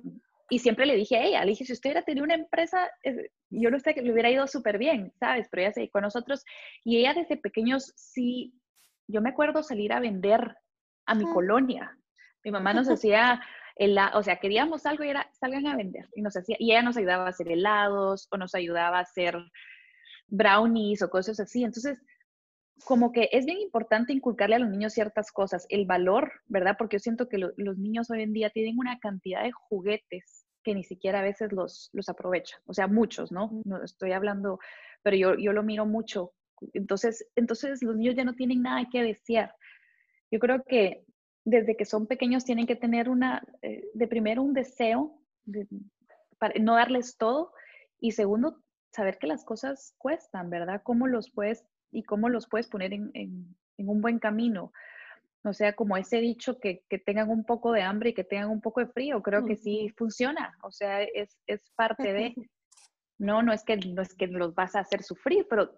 y 0.50 0.61
siempre 0.61 0.87
le 0.87 0.96
dije 0.96 1.16
a 1.16 1.24
ella, 1.24 1.44
le 1.44 1.50
dije, 1.50 1.64
si 1.64 1.72
usted 1.72 1.90
hubiera 1.90 2.04
tenido 2.04 2.24
una 2.24 2.34
empresa, 2.34 2.90
yo 3.50 3.70
no 3.70 3.78
sé, 3.80 3.94
que 3.94 4.02
le 4.02 4.12
hubiera 4.12 4.30
ido 4.30 4.46
súper 4.46 4.78
bien, 4.78 5.12
¿sabes? 5.20 5.48
Pero 5.50 5.62
ella 5.62 5.72
se 5.72 5.80
dedicó 5.80 5.98
a 5.98 6.02
nosotros 6.02 6.44
y 6.84 6.98
ella 6.98 7.14
desde 7.14 7.37
pequeños 7.37 7.92
sí 7.96 8.54
yo 9.08 9.22
me 9.22 9.30
acuerdo 9.30 9.62
salir 9.62 9.92
a 9.92 10.00
vender 10.00 10.56
a 11.06 11.14
mi 11.14 11.24
colonia. 11.24 11.98
Mi 12.44 12.50
mamá 12.50 12.74
nos 12.74 12.88
hacía, 12.90 13.40
o 14.14 14.22
sea, 14.22 14.37
queríamos 14.37 14.87
algo 14.87 15.02
y 15.02 15.08
era, 15.08 15.28
salgan 15.32 15.66
a 15.66 15.76
vender. 15.76 16.08
Y, 16.14 16.22
nos 16.22 16.37
hacía, 16.37 16.56
y 16.58 16.70
ella 16.70 16.82
nos 16.82 16.96
ayudaba 16.96 17.26
a 17.26 17.30
hacer 17.30 17.50
helados 17.50 18.28
o 18.30 18.37
nos 18.37 18.54
ayudaba 18.54 18.98
a 18.98 19.02
hacer 19.02 19.37
brownies 20.28 21.02
o 21.02 21.11
cosas 21.11 21.40
así. 21.40 21.64
Entonces, 21.64 22.00
como 22.84 23.12
que 23.12 23.28
es 23.32 23.44
bien 23.44 23.58
importante 23.58 24.12
inculcarle 24.12 24.56
a 24.56 24.58
los 24.58 24.70
niños 24.70 24.92
ciertas 24.92 25.32
cosas, 25.32 25.66
el 25.68 25.86
valor, 25.86 26.32
¿verdad? 26.46 26.76
Porque 26.78 26.96
yo 26.96 27.00
siento 27.00 27.28
que 27.28 27.38
los 27.38 27.78
niños 27.78 28.10
hoy 28.10 28.22
en 28.22 28.32
día 28.32 28.50
tienen 28.50 28.78
una 28.78 28.98
cantidad 28.98 29.42
de 29.42 29.52
juguetes 29.52 30.46
que 30.62 30.74
ni 30.74 30.84
siquiera 30.84 31.20
a 31.20 31.22
veces 31.22 31.52
los, 31.52 31.90
los 31.92 32.08
aprovechan. 32.08 32.60
O 32.66 32.74
sea, 32.74 32.86
muchos, 32.86 33.32
¿no? 33.32 33.62
no 33.64 33.82
estoy 33.82 34.12
hablando, 34.12 34.58
pero 35.02 35.16
yo, 35.16 35.34
yo 35.36 35.52
lo 35.52 35.62
miro 35.62 35.86
mucho 35.86 36.32
entonces, 36.74 37.26
entonces 37.36 37.82
los 37.82 37.96
niños 37.96 38.16
ya 38.16 38.24
no 38.24 38.34
tienen 38.34 38.62
nada 38.62 38.88
que 38.90 39.02
desear. 39.02 39.54
Yo 40.30 40.38
creo 40.38 40.62
que 40.64 41.04
desde 41.44 41.76
que 41.76 41.84
son 41.84 42.06
pequeños 42.06 42.44
tienen 42.44 42.66
que 42.66 42.76
tener 42.76 43.08
una, 43.08 43.42
eh, 43.62 43.88
de 43.94 44.06
primero 44.06 44.42
un 44.42 44.52
deseo, 44.52 45.18
para 46.38 46.54
no 46.60 46.74
darles 46.74 47.16
todo, 47.16 47.52
y 48.00 48.12
segundo, 48.12 48.62
saber 48.90 49.18
que 49.18 49.26
las 49.26 49.44
cosas 49.44 49.94
cuestan, 49.98 50.50
¿verdad? 50.50 50.82
Cómo 50.84 51.06
los 51.06 51.30
puedes 51.30 51.64
y 51.90 52.03
cómo 52.03 52.29
los 52.29 52.48
puedes 52.48 52.68
poner 52.68 52.92
en, 52.92 53.11
en, 53.14 53.57
un 53.79 54.01
buen 54.01 54.18
camino. 54.18 54.72
O 55.44 55.53
sea, 55.53 55.74
como 55.74 55.96
ese 55.96 56.20
dicho 56.20 56.59
que, 56.59 56.83
que, 56.88 56.98
tengan 56.98 57.31
un 57.31 57.44
poco 57.44 57.72
de 57.72 57.83
hambre 57.83 58.11
y 58.11 58.14
que 58.14 58.24
tengan 58.24 58.51
un 58.51 58.61
poco 58.61 58.81
de 58.81 58.88
frío, 58.88 59.22
creo 59.22 59.46
que 59.46 59.57
sí 59.57 59.88
funciona. 59.96 60.57
O 60.62 60.70
sea, 60.70 61.03
es, 61.03 61.38
es 61.46 61.70
parte 61.77 62.12
de, 62.12 62.35
no, 63.18 63.42
no 63.42 63.53
es 63.53 63.64
que 63.64 63.77
no 63.77 64.03
es 64.03 64.14
que 64.14 64.27
los 64.27 64.55
vas 64.55 64.74
a 64.74 64.81
hacer 64.81 65.03
sufrir, 65.03 65.46
pero 65.48 65.70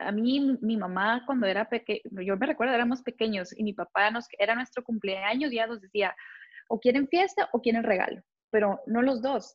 a 0.00 0.12
mí, 0.12 0.58
mi 0.60 0.76
mamá 0.76 1.22
cuando 1.26 1.46
era 1.46 1.68
pequeña, 1.68 2.02
yo 2.24 2.36
me 2.36 2.46
recuerdo, 2.46 2.74
éramos 2.74 3.02
pequeños 3.02 3.56
y 3.56 3.64
mi 3.64 3.72
papá 3.72 4.10
nos, 4.10 4.26
era 4.38 4.54
nuestro 4.54 4.84
cumpleaños 4.84 5.52
y 5.52 5.56
ya 5.56 5.66
nos 5.66 5.80
decía, 5.80 6.14
o 6.68 6.78
quieren 6.78 7.08
fiesta 7.08 7.48
o 7.52 7.60
quieren 7.60 7.82
regalo, 7.82 8.22
pero 8.50 8.80
no 8.86 9.02
los 9.02 9.22
dos. 9.22 9.54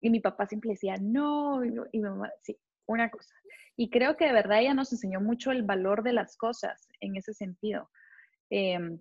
Y 0.00 0.10
mi 0.10 0.20
papá 0.20 0.46
siempre 0.46 0.70
decía, 0.70 0.94
no, 1.00 1.64
y, 1.64 1.70
mi 1.70 2.00
mamá, 2.00 2.30
sí, 2.42 2.56
una 2.88 3.10
cosa. 3.10 3.34
Y 3.76 3.90
creo 3.90 4.16
que 4.16 4.26
de 4.26 4.32
verdad 4.32 4.60
ella 4.60 4.74
nos 4.74 4.92
enseñó 4.92 5.20
mucho 5.20 5.52
el 5.52 5.62
valor 5.62 6.02
de 6.02 6.12
las 6.12 6.36
cosas 6.36 6.88
en 7.00 7.16
ese 7.16 7.32
sentido. 7.32 7.88
Em, 8.50 9.00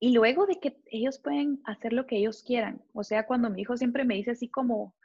y 0.00 0.12
luego 0.12 0.46
de 0.46 0.58
que 0.58 0.76
ellos 0.86 1.20
pueden 1.20 1.60
hacer 1.64 1.92
lo 1.92 2.06
que 2.06 2.16
ellos 2.16 2.42
quieran. 2.42 2.82
O 2.92 3.04
sea, 3.04 3.26
cuando 3.26 3.50
mi 3.50 3.62
hijo 3.62 3.76
siempre 3.76 4.04
me 4.04 4.14
dice 4.14 4.32
así 4.32 4.48
como, 4.48 4.96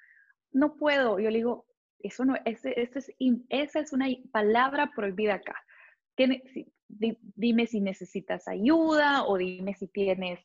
no 0.51 0.75
puedo, 0.75 1.19
yo 1.19 1.29
le 1.29 1.37
digo, 1.37 1.65
eso 1.99 2.25
no, 2.25 2.35
ese, 2.45 2.79
ese 2.79 2.99
es, 2.99 3.11
esa 3.49 3.79
es 3.79 3.93
una 3.93 4.07
palabra 4.31 4.91
prohibida 4.95 5.35
acá. 5.35 5.55
dime 6.87 7.67
si 7.67 7.81
necesitas 7.81 8.47
ayuda 8.47 9.25
o 9.25 9.37
dime 9.37 9.73
si 9.73 9.87
tienes, 9.87 10.39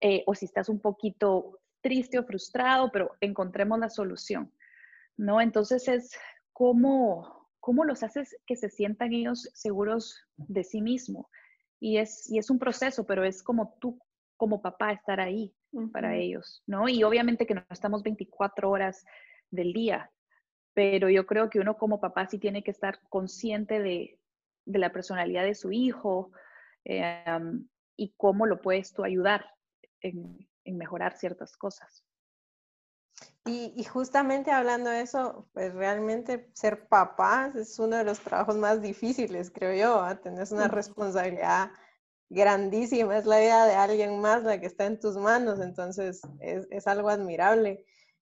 eh, 0.00 0.22
o 0.26 0.34
si 0.34 0.46
estás 0.46 0.68
un 0.68 0.80
poquito 0.80 1.60
triste 1.82 2.18
o 2.18 2.24
frustrado, 2.24 2.90
pero 2.92 3.16
encontremos 3.20 3.78
la 3.78 3.90
solución, 3.90 4.52
¿no? 5.16 5.40
Entonces 5.40 5.88
es 5.88 6.16
cómo, 6.60 7.48
cómo 7.58 7.86
los 7.86 8.02
haces 8.02 8.36
que 8.46 8.54
se 8.54 8.68
sientan 8.68 9.14
ellos 9.14 9.48
seguros 9.54 10.26
de 10.36 10.62
sí 10.62 10.82
mismos. 10.82 11.24
Y 11.80 11.96
es, 11.96 12.30
y 12.30 12.36
es 12.36 12.50
un 12.50 12.58
proceso, 12.58 13.06
pero 13.06 13.24
es 13.24 13.42
como 13.42 13.78
tú, 13.80 13.98
como 14.36 14.60
papá, 14.60 14.92
estar 14.92 15.20
ahí 15.20 15.54
para 15.90 16.14
ellos, 16.16 16.62
¿no? 16.66 16.86
Y 16.86 17.02
obviamente 17.02 17.46
que 17.46 17.54
no 17.54 17.64
estamos 17.70 18.02
24 18.02 18.68
horas 18.68 19.06
del 19.50 19.72
día, 19.72 20.10
pero 20.74 21.08
yo 21.08 21.24
creo 21.24 21.48
que 21.48 21.60
uno 21.60 21.78
como 21.78 21.98
papá 21.98 22.26
sí 22.26 22.38
tiene 22.38 22.62
que 22.62 22.72
estar 22.72 23.00
consciente 23.08 23.80
de, 23.80 24.18
la 24.66 24.92
personalidad 24.92 25.44
de 25.44 25.54
su 25.54 25.72
hijo 25.72 26.30
em, 26.84 27.66
y 27.96 28.12
cómo 28.18 28.44
lo 28.44 28.60
puedes 28.60 28.92
tú 28.92 29.02
ayudar 29.02 29.46
en, 30.02 30.46
mejorar 30.66 31.16
ciertas 31.16 31.56
cosas. 31.56 32.04
Y, 33.46 33.82
justamente 33.84 34.50
hablando 34.50 34.90
de 34.90 35.00
eso, 35.00 35.48
pues 35.52 35.74
realmente 35.74 36.50
ser 36.54 36.86
papás 36.88 37.54
es 37.56 37.78
uno 37.78 37.96
de 37.96 38.04
los 38.04 38.20
trabajos 38.20 38.56
más 38.56 38.80
difíciles, 38.82 39.50
creo 39.50 39.74
yo. 39.74 40.18
Tener 40.20 40.46
una 40.52 40.68
responsabilidad 40.68 41.70
grandísima, 42.28 43.18
es 43.18 43.26
la 43.26 43.40
vida 43.40 43.66
de 43.66 43.74
alguien 43.74 44.20
más 44.20 44.44
la 44.44 44.60
que 44.60 44.66
está 44.66 44.86
en 44.86 45.00
tus 45.00 45.16
manos, 45.16 45.58
entonces 45.60 46.20
es, 46.40 46.86
algo 46.86 47.08
admirable. 47.08 47.84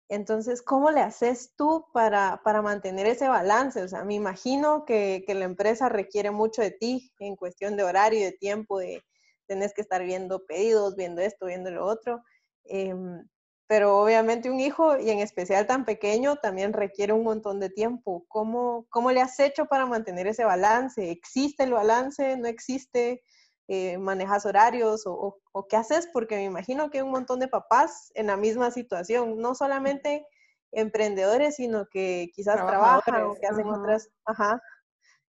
Entonces, 0.09 0.63
¿cómo 0.63 0.91
le 0.91 1.01
haces 1.01 1.55
tú 1.57 1.87
para, 1.93 2.41
mantener 2.63 3.07
ese 3.07 3.29
balance? 3.29 3.83
O 3.83 3.89
sea, 3.89 4.05
me 4.05 4.15
imagino 4.15 4.85
que, 4.85 5.25
que, 5.27 5.35
la 5.35 5.45
empresa 5.45 5.89
requiere 5.89 6.31
mucho 6.31 6.63
de 6.63 6.73
ti 6.73 7.13
en 7.19 7.37
cuestión 7.37 7.77
de 7.77 7.85
horario 7.85 8.21
y 8.21 8.25
de 8.25 8.33
tiempo, 8.33 8.79
de 8.79 9.03
tenés 9.47 9.75
que 9.75 9.81
estar 9.81 10.05
viendo 10.05 10.47
pedidos, 10.47 10.95
viendo 10.95 11.21
esto, 11.21 11.47
viendo 11.47 11.71
lo 11.73 11.85
otro. 11.85 12.23
Em, 12.65 13.25
pero 13.71 13.99
obviamente 13.99 14.51
un 14.51 14.59
hijo, 14.59 14.99
y 14.99 15.11
en 15.11 15.21
especial 15.21 15.65
tan 15.65 15.85
pequeño, 15.85 16.35
también 16.35 16.73
requiere 16.73 17.13
un 17.13 17.23
montón 17.23 17.61
de 17.61 17.71
tiempo. 17.71 18.25
¿Cómo, 18.27 18.89
cómo 18.91 19.13
le 19.13 19.21
has 19.21 19.39
hecho 19.39 19.67
para 19.67 19.87
mantener 19.87 20.27
ese 20.27 20.45
balance? 20.45 21.13
¿Existe 21.13 21.63
el 21.63 21.73
balance? 21.73 22.37
¿No 22.37 22.49
existe? 22.49 23.23
Eh, 23.69 23.97
¿Manejas 23.99 24.45
horarios? 24.45 25.07
O, 25.07 25.39
o, 25.53 25.69
qué 25.69 25.77
haces? 25.77 26.09
Porque 26.13 26.35
me 26.35 26.47
imagino 26.47 26.91
que 26.91 26.99
hay 26.99 27.05
un 27.05 27.13
montón 27.13 27.39
de 27.39 27.47
papás 27.47 28.11
en 28.17 28.27
la 28.27 28.37
misma 28.37 28.73
situación, 28.73 29.39
no 29.39 29.55
solamente 29.55 30.27
emprendedores, 30.73 31.55
sino 31.55 31.87
que 31.93 32.33
quizás 32.35 32.57
trabajan 32.57 33.23
o 33.23 33.37
que 33.37 33.47
hacen 33.47 33.69
otras. 33.69 34.11
Ajá. 34.25 34.61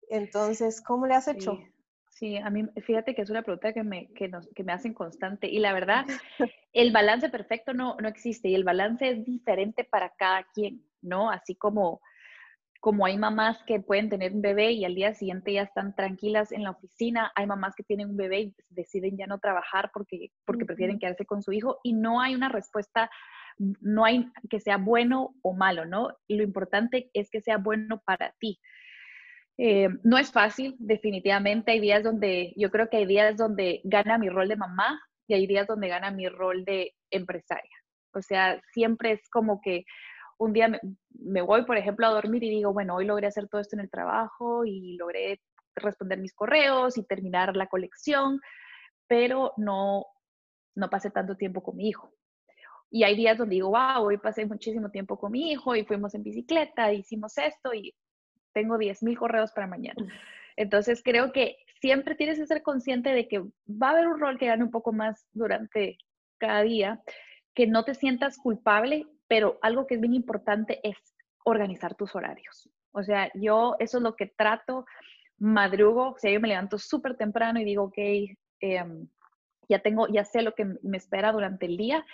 Entonces, 0.09 0.81
¿cómo 0.81 1.05
le 1.05 1.13
has 1.13 1.27
hecho? 1.27 1.51
Sí, 1.51 1.72
a 2.43 2.49
mí, 2.49 2.65
fíjate 2.85 3.15
que 3.15 3.21
es 3.21 3.29
una 3.29 3.41
pregunta 3.41 3.73
que 3.73 3.83
me, 3.83 4.07
que 4.13 4.27
nos, 4.27 4.47
que 4.55 4.63
me 4.63 4.73
hacen 4.73 4.93
constante 4.93 5.47
y 5.47 5.59
la 5.59 5.73
verdad, 5.73 6.05
el 6.73 6.91
balance 6.91 7.29
perfecto 7.29 7.73
no, 7.73 7.97
no 7.99 8.07
existe 8.07 8.49
y 8.49 8.55
el 8.55 8.63
balance 8.63 9.09
es 9.09 9.25
diferente 9.25 9.83
para 9.83 10.09
cada 10.17 10.43
quien, 10.53 10.85
¿no? 11.01 11.29
Así 11.29 11.55
como, 11.55 12.01
como 12.79 13.05
hay 13.05 13.17
mamás 13.17 13.63
que 13.65 13.79
pueden 13.79 14.09
tener 14.09 14.33
un 14.33 14.41
bebé 14.41 14.71
y 14.71 14.85
al 14.85 14.95
día 14.95 15.13
siguiente 15.13 15.53
ya 15.53 15.63
están 15.63 15.95
tranquilas 15.95 16.51
en 16.51 16.63
la 16.63 16.71
oficina, 16.71 17.31
hay 17.35 17.47
mamás 17.47 17.75
que 17.75 17.83
tienen 17.83 18.09
un 18.09 18.17
bebé 18.17 18.39
y 18.41 18.55
deciden 18.69 19.17
ya 19.17 19.27
no 19.27 19.39
trabajar 19.39 19.89
porque, 19.93 20.31
porque 20.45 20.65
prefieren 20.65 20.99
quedarse 20.99 21.25
con 21.25 21.41
su 21.41 21.51
hijo 21.51 21.79
y 21.83 21.93
no 21.93 22.21
hay 22.21 22.35
una 22.35 22.49
respuesta, 22.49 23.09
no 23.57 24.05
hay 24.05 24.29
que 24.49 24.59
sea 24.59 24.77
bueno 24.77 25.35
o 25.41 25.53
malo, 25.53 25.85
¿no? 25.85 26.09
Lo 26.27 26.43
importante 26.43 27.09
es 27.13 27.29
que 27.29 27.41
sea 27.41 27.57
bueno 27.57 28.01
para 28.05 28.33
ti. 28.39 28.59
Eh, 29.57 29.89
no 30.03 30.17
es 30.17 30.31
fácil, 30.31 30.75
definitivamente. 30.79 31.71
Hay 31.71 31.79
días 31.79 32.03
donde, 32.03 32.53
yo 32.55 32.71
creo 32.71 32.89
que 32.89 32.97
hay 32.97 33.05
días 33.05 33.37
donde 33.37 33.81
gana 33.83 34.17
mi 34.17 34.29
rol 34.29 34.47
de 34.47 34.55
mamá 34.55 34.99
y 35.27 35.35
hay 35.35 35.47
días 35.47 35.67
donde 35.67 35.87
gana 35.87 36.11
mi 36.11 36.27
rol 36.27 36.65
de 36.65 36.93
empresaria. 37.11 37.77
O 38.13 38.21
sea, 38.21 38.61
siempre 38.73 39.11
es 39.13 39.29
como 39.29 39.61
que 39.61 39.85
un 40.37 40.53
día 40.53 40.79
me, 41.11 41.41
voy, 41.41 41.65
por 41.65 41.77
ejemplo, 41.77 42.07
a 42.07 42.11
dormir 42.11 42.43
y 42.43 42.49
digo, 42.49 42.73
bueno, 42.73 42.95
hoy 42.95 43.05
logré 43.05 43.27
hacer 43.27 43.47
todo 43.47 43.61
esto 43.61 43.75
en 43.75 43.81
el 43.81 43.89
trabajo 43.89 44.65
y 44.65 44.97
logré 44.97 45.39
responder 45.75 46.19
mis 46.19 46.33
correos 46.33 46.97
y 46.97 47.03
terminar 47.03 47.55
la 47.55 47.67
colección, 47.67 48.39
pero 49.07 49.53
no, 49.57 50.05
no 50.75 50.89
pasé 50.89 51.11
tanto 51.11 51.35
tiempo 51.35 51.63
con 51.63 51.77
mi 51.77 51.89
hijo. 51.89 52.13
Y 52.89 53.03
hay 53.03 53.15
días 53.15 53.37
donde 53.37 53.55
digo, 53.55 53.69
wow, 53.69 54.05
hoy 54.05 54.17
pasé 54.17 54.45
muchísimo 54.45 54.89
tiempo 54.89 55.17
con 55.17 55.31
mi 55.31 55.51
hijo 55.51 55.75
y 55.75 55.85
fuimos 55.85 56.13
en 56.13 56.23
bicicleta, 56.23 56.93
hicimos 56.93 57.37
esto 57.37 57.73
y 57.73 57.95
tengo 58.53 58.77
10.000 58.77 59.17
correos 59.17 59.51
para 59.51 59.67
mañana. 59.67 60.05
Entonces 60.55 61.01
creo 61.03 61.31
que 61.31 61.57
siempre 61.81 62.15
tienes 62.15 62.39
que 62.39 62.45
ser 62.45 62.61
consciente 62.61 63.09
de 63.09 63.27
que 63.27 63.39
va 63.39 63.89
a 63.89 63.91
haber 63.91 64.07
un 64.07 64.19
rol 64.19 64.37
que 64.37 64.45
gane 64.45 64.63
un 64.63 64.71
poco 64.71 64.93
más 64.93 65.27
durante 65.33 65.97
cada 66.37 66.61
día, 66.61 67.01
que 67.53 67.67
no 67.67 67.83
te 67.83 67.95
sientas 67.95 68.37
culpable, 68.37 69.05
pero 69.27 69.59
algo 69.61 69.87
que 69.87 69.95
es 69.95 70.01
bien 70.01 70.13
importante 70.13 70.79
es 70.83 70.97
organizar 71.43 71.95
tus 71.95 72.15
horarios. 72.15 72.69
O 72.91 73.03
sea, 73.03 73.31
yo 73.33 73.75
eso 73.79 73.97
es 73.97 74.03
lo 74.03 74.15
que 74.15 74.27
trato, 74.27 74.85
madrugo, 75.39 76.11
o 76.11 76.17
sea, 76.17 76.31
yo 76.31 76.39
me 76.39 76.47
levanto 76.47 76.77
súper 76.77 77.17
temprano 77.17 77.59
y 77.59 77.65
digo, 77.65 77.83
ok, 77.83 77.97
em, 78.59 79.07
ya 79.67 79.79
tengo, 79.79 80.07
ya 80.07 80.23
sé 80.23 80.41
lo 80.41 80.53
que 80.53 80.65
me 80.83 80.97
espera 80.97 81.31
durante 81.31 81.65
el 81.65 81.77
día 81.77 82.05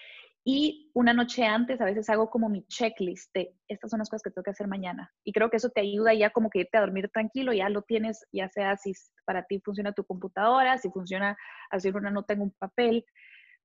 y 0.52 0.90
una 0.96 1.14
noche 1.14 1.46
antes 1.46 1.80
a 1.80 1.86
veces 1.86 2.10
hago 2.10 2.32
como 2.32 2.50
mi 2.50 2.66
checklist 2.66 3.32
de 3.36 3.54
estas 3.68 3.92
son 3.92 4.00
las 4.00 4.10
cosas 4.10 4.24
que 4.24 4.32
tengo 4.32 4.44
que 4.44 4.50
hacer 4.50 4.68
mañana. 4.68 5.14
Y 5.24 5.32
creo 5.32 5.52
que 5.52 5.58
eso 5.58 5.70
te 5.70 5.82
ayuda 5.82 6.12
ya 6.16 6.32
como 6.32 6.50
que 6.50 6.62
irte 6.62 6.76
a 6.76 6.82
dormir 6.82 7.08
tranquilo, 7.10 7.54
ya 7.54 7.70
lo 7.70 7.84
tienes, 7.84 8.26
ya 8.32 8.50
sea 8.50 8.76
si 8.76 8.94
para 9.26 9.44
ti 9.44 9.62
funciona 9.64 9.92
tu 9.92 10.04
computadora, 10.06 10.80
si 10.80 10.90
funciona 10.90 11.38
hacer 11.70 11.96
una 11.96 12.10
nota 12.10 12.34
en 12.34 12.42
un 12.42 12.50
papel. 12.50 13.06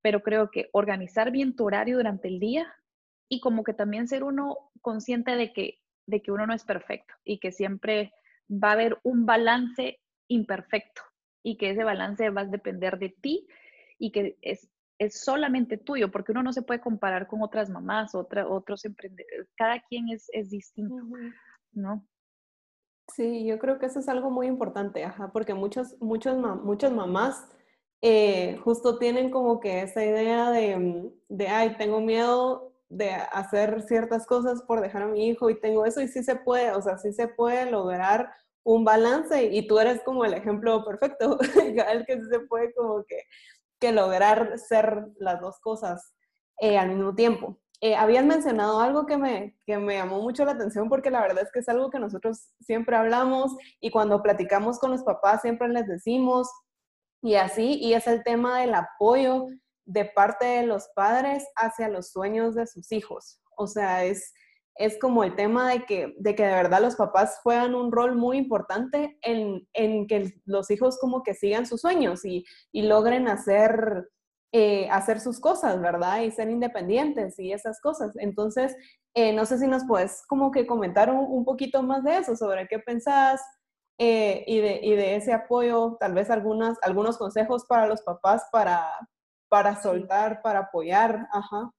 Pero 0.03 0.23
creo 0.23 0.51
que 0.51 0.69
organizar 0.75 1.31
bien 1.31 1.57
tu 1.57 1.65
horario 1.65 1.97
durante 1.97 2.29
el 2.29 2.39
día 2.39 2.71
y 3.31 3.41
como 3.41 3.65
que 3.65 3.73
también 3.73 4.07
ser 4.07 4.23
uno 4.23 4.59
consciente 4.83 5.37
de 5.37 5.55
que, 5.55 5.79
de 6.07 6.21
que 6.21 6.33
uno 6.33 6.47
no 6.47 6.53
es 6.53 6.65
perfecto 6.65 7.15
y 7.25 7.39
que 7.39 7.51
siempre 7.51 8.13
va 8.51 8.69
a 8.69 8.73
haber 8.73 8.99
un 9.05 9.25
balance 9.25 10.01
imperfecto 10.29 11.01
y 11.43 11.57
que 11.57 11.71
ese 11.71 11.83
balance 11.83 12.29
va 12.29 12.43
a 12.43 12.45
depender 12.45 12.99
de 12.99 13.09
ti 13.09 13.49
y 13.99 14.13
que 14.13 14.37
es 14.43 14.69
es 14.99 15.21
solamente 15.21 15.77
tuyo, 15.77 16.11
porque 16.11 16.33
uno 16.33 16.43
no 16.43 16.53
se 16.53 16.63
puede 16.63 16.81
comparar 16.81 17.27
con 17.27 17.43
otras 17.43 17.71
mamás, 17.71 18.15
otra, 18.15 18.49
otros 18.49 18.85
emprendedores, 18.85 19.53
cada 19.57 19.81
quien 19.83 20.09
es, 20.09 20.29
es 20.33 20.51
distinto, 20.51 20.97
¿no? 21.73 22.07
Sí, 23.13 23.45
yo 23.45 23.59
creo 23.59 23.79
que 23.79 23.87
eso 23.87 24.01
es 24.01 24.09
algo 24.09 24.31
muy 24.31 24.47
importante, 24.47 25.05
ajá, 25.05 25.31
porque 25.33 25.53
muchos, 25.53 26.01
muchos, 26.01 26.37
muchas 26.63 26.93
mamás 26.93 27.49
eh, 28.01 28.59
justo 28.65 28.99
tienen 28.99 29.31
como 29.31 29.61
que 29.61 29.83
esa 29.83 30.05
idea 30.05 30.51
de, 30.51 30.77
mm, 30.77 31.13
de, 31.29 31.49
ay, 31.49 31.77
tengo 31.77 32.01
miedo 32.01 32.73
de 32.89 33.11
hacer 33.13 33.83
ciertas 33.83 34.27
cosas 34.27 34.63
por 34.63 34.81
dejar 34.81 35.03
a 35.03 35.07
mi 35.07 35.29
hijo 35.29 35.51
y 35.51 35.61
tengo 35.61 35.85
eso 35.85 36.01
y 36.01 36.09
sí 36.09 36.23
se 36.23 36.37
puede, 36.37 36.71
o 36.73 36.83
sea, 36.83 36.99
sí 36.99 37.13
se 37.13 37.29
puede 37.29 37.71
lograr 37.71 38.31
un 38.63 38.85
balance 38.85 39.45
y 39.45 39.67
tú 39.67 39.79
eres 39.79 40.03
como 40.03 40.25
el 40.25 40.35
ejemplo 40.35 40.85
perfecto, 40.85 41.39
el 41.91 42.07
que 42.07 42.17
sí 42.17 42.29
se 42.31 42.41
puede 42.41 42.73
como 42.75 43.05
que 43.05 43.23
que 43.81 43.93
lograr 43.93 44.59
ser 44.59 45.07
las 45.19 45.41
dos 45.41 45.59
cosas 45.61 46.13
eh, 46.61 46.79
al 46.79 46.91
mismo 46.91 47.15
tiempo. 47.15 47.59
Eh, 47.81 47.97
habías 47.97 48.25
mencionado 48.25 48.81
algo 48.81 49.05
que 49.05 49.19
me, 49.19 49.59
que 49.67 49.77
me 49.79 49.97
llamó 49.97 50.21
mucho 50.23 50.45
la 50.45 50.53
atención 50.53 50.89
porque 50.89 51.11
la 51.11 51.21
verdad 51.21 51.43
es 51.43 51.53
que 51.53 51.59
es 51.59 51.69
algo 51.69 51.91
que 51.91 51.99
nosotros 51.99 52.49
siempre 52.61 52.97
hablamos 52.97 53.55
y 53.81 53.91
cuando 53.91 54.23
platicamos 54.23 54.79
con 54.79 54.91
los 54.91 55.03
papás 55.03 55.43
siempre 55.43 55.69
les 55.69 55.87
decimos 55.87 56.49
y 57.21 57.37
así, 57.37 57.79
y 57.81 57.95
es 57.95 58.07
el 58.07 58.23
tema 58.23 58.61
del 58.61 58.75
apoyo 58.75 59.47
de 59.87 60.05
parte 60.05 60.45
de 60.45 60.67
los 60.67 60.89
padres 60.95 61.47
hacia 61.57 61.89
los 61.89 62.11
sueños 62.11 62.55
de 62.55 62.67
sus 62.67 62.93
hijos. 62.93 63.41
O 63.57 63.67
sea, 63.67 64.05
es, 64.05 64.33
es 64.77 64.99
como 64.99 65.23
el 65.23 65.37
tema 65.37 65.71
de 65.71 65.85
que, 65.85 66.15
de 66.19 66.35
que 66.35 66.45
de 66.45 66.55
verdad 66.55 66.83
los 66.83 66.97
papás 66.97 67.39
juegan 67.43 67.75
un 67.75 67.93
rol 67.93 68.17
muy 68.17 68.37
importante 68.37 69.17
en, 69.23 69.67
en 69.73 70.07
que 70.07 70.35
los 70.45 70.71
hijos 70.71 70.99
como 70.99 71.23
que 71.23 71.35
sigan 71.35 71.67
sus 71.67 71.81
sueños 71.81 72.25
y, 72.25 72.45
y 72.73 72.83
logren 72.83 73.29
hacer, 73.29 74.09
eh, 74.53 74.89
hacer 74.91 75.21
sus 75.21 75.39
cosas, 75.41 75.81
¿verdad? 75.81 76.23
Y 76.23 76.33
ser 76.33 76.51
independientes 76.51 77.39
y 77.39 77.53
esas 77.53 77.81
cosas. 77.81 78.13
Entonces, 78.17 78.77
eh, 79.15 79.33
no 79.33 79.47
sé 79.47 79.59
si 79.59 79.69
nos 79.69 79.85
puedes 79.87 80.27
como 80.27 80.51
que 80.51 80.67
comentar 80.67 81.11
un, 81.11 81.45
poquito 81.45 81.83
más 81.83 82.03
de 82.03 82.19
eso, 82.19 82.37
sobre 82.37 82.67
qué 82.67 82.81
pensás 82.81 83.41
eh, 83.99 84.43
y, 84.49 84.61
de, 84.61 84.81
y, 84.83 84.97
de, 84.97 85.15
ese 85.15 85.33
apoyo, 85.33 85.97
tal 86.01 86.15
vez 86.15 86.31
algunas, 86.31 86.79
algunos 86.83 87.17
consejos 87.17 87.65
para 87.67 87.87
los 87.87 88.03
papás 88.03 88.45
para, 88.51 88.89
para 89.49 89.81
soltar, 89.81 90.43
para 90.43 90.61
apoyar. 90.61 91.29
Ajá. 91.33 91.71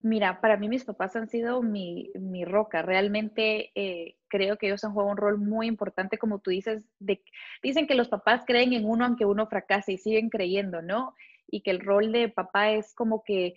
Mira, 0.00 0.40
para 0.40 0.56
mí 0.56 0.68
mis 0.68 0.84
papás 0.84 1.16
han 1.16 1.28
sido 1.28 1.60
mi, 1.60 2.10
mi 2.14 2.44
roca. 2.44 2.82
Realmente 2.82 3.72
eh, 3.74 4.16
creo 4.28 4.56
que 4.56 4.68
ellos 4.68 4.84
han 4.84 4.92
jugado 4.92 5.10
un 5.10 5.16
rol 5.16 5.38
muy 5.38 5.66
importante, 5.66 6.18
como 6.18 6.38
tú 6.38 6.50
dices, 6.50 6.84
de, 7.00 7.22
dicen 7.62 7.86
que 7.88 7.96
los 7.96 8.08
papás 8.08 8.44
creen 8.46 8.72
en 8.72 8.84
uno 8.84 9.04
aunque 9.04 9.24
uno 9.24 9.48
fracase 9.48 9.92
y 9.92 9.98
siguen 9.98 10.30
creyendo, 10.30 10.82
¿no? 10.82 11.14
Y 11.48 11.62
que 11.62 11.72
el 11.72 11.80
rol 11.80 12.12
de 12.12 12.28
papá 12.28 12.70
es 12.70 12.94
como 12.94 13.24
que 13.24 13.54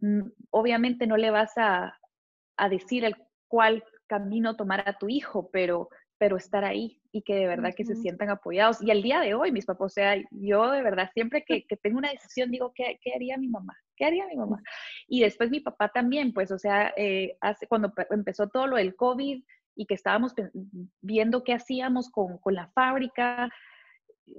mm, 0.00 0.22
obviamente 0.50 1.06
no 1.06 1.16
le 1.16 1.30
vas 1.30 1.56
a, 1.58 1.96
a 2.56 2.68
decir 2.68 3.04
el 3.04 3.16
cuál 3.46 3.84
camino 4.08 4.56
tomar 4.56 4.88
a 4.88 4.98
tu 4.98 5.08
hijo, 5.08 5.48
pero 5.52 5.90
pero 6.24 6.38
estar 6.38 6.64
ahí 6.64 6.98
y 7.12 7.20
que 7.20 7.34
de 7.34 7.46
verdad 7.46 7.74
que 7.76 7.84
se 7.84 7.96
sientan 7.96 8.30
apoyados. 8.30 8.82
Y 8.82 8.90
al 8.90 9.02
día 9.02 9.20
de 9.20 9.34
hoy, 9.34 9.52
mis 9.52 9.66
papás, 9.66 9.84
o 9.84 9.88
sea, 9.90 10.16
yo 10.30 10.70
de 10.70 10.80
verdad 10.80 11.10
siempre 11.12 11.44
que, 11.44 11.66
que 11.66 11.76
tengo 11.76 11.98
una 11.98 12.10
decisión 12.10 12.50
digo, 12.50 12.72
¿qué, 12.74 12.98
¿qué, 13.02 13.12
haría 13.12 13.36
mi 13.36 13.46
mamá? 13.46 13.76
¿Qué 13.94 14.06
haría 14.06 14.26
mi 14.26 14.34
mamá? 14.34 14.62
Y 15.06 15.20
después 15.20 15.50
mi 15.50 15.60
papá 15.60 15.90
también, 15.90 16.32
pues, 16.32 16.50
o 16.50 16.58
sea, 16.58 16.94
eh, 16.96 17.36
hace, 17.42 17.66
cuando 17.66 17.92
empezó 18.08 18.48
todo 18.48 18.66
lo 18.66 18.76
del 18.76 18.96
COVID 18.96 19.44
y 19.76 19.84
que 19.84 19.92
estábamos 19.92 20.32
viendo 21.02 21.44
qué 21.44 21.52
hacíamos 21.52 22.08
con, 22.08 22.38
con 22.38 22.54
la 22.54 22.68
fábrica, 22.68 23.50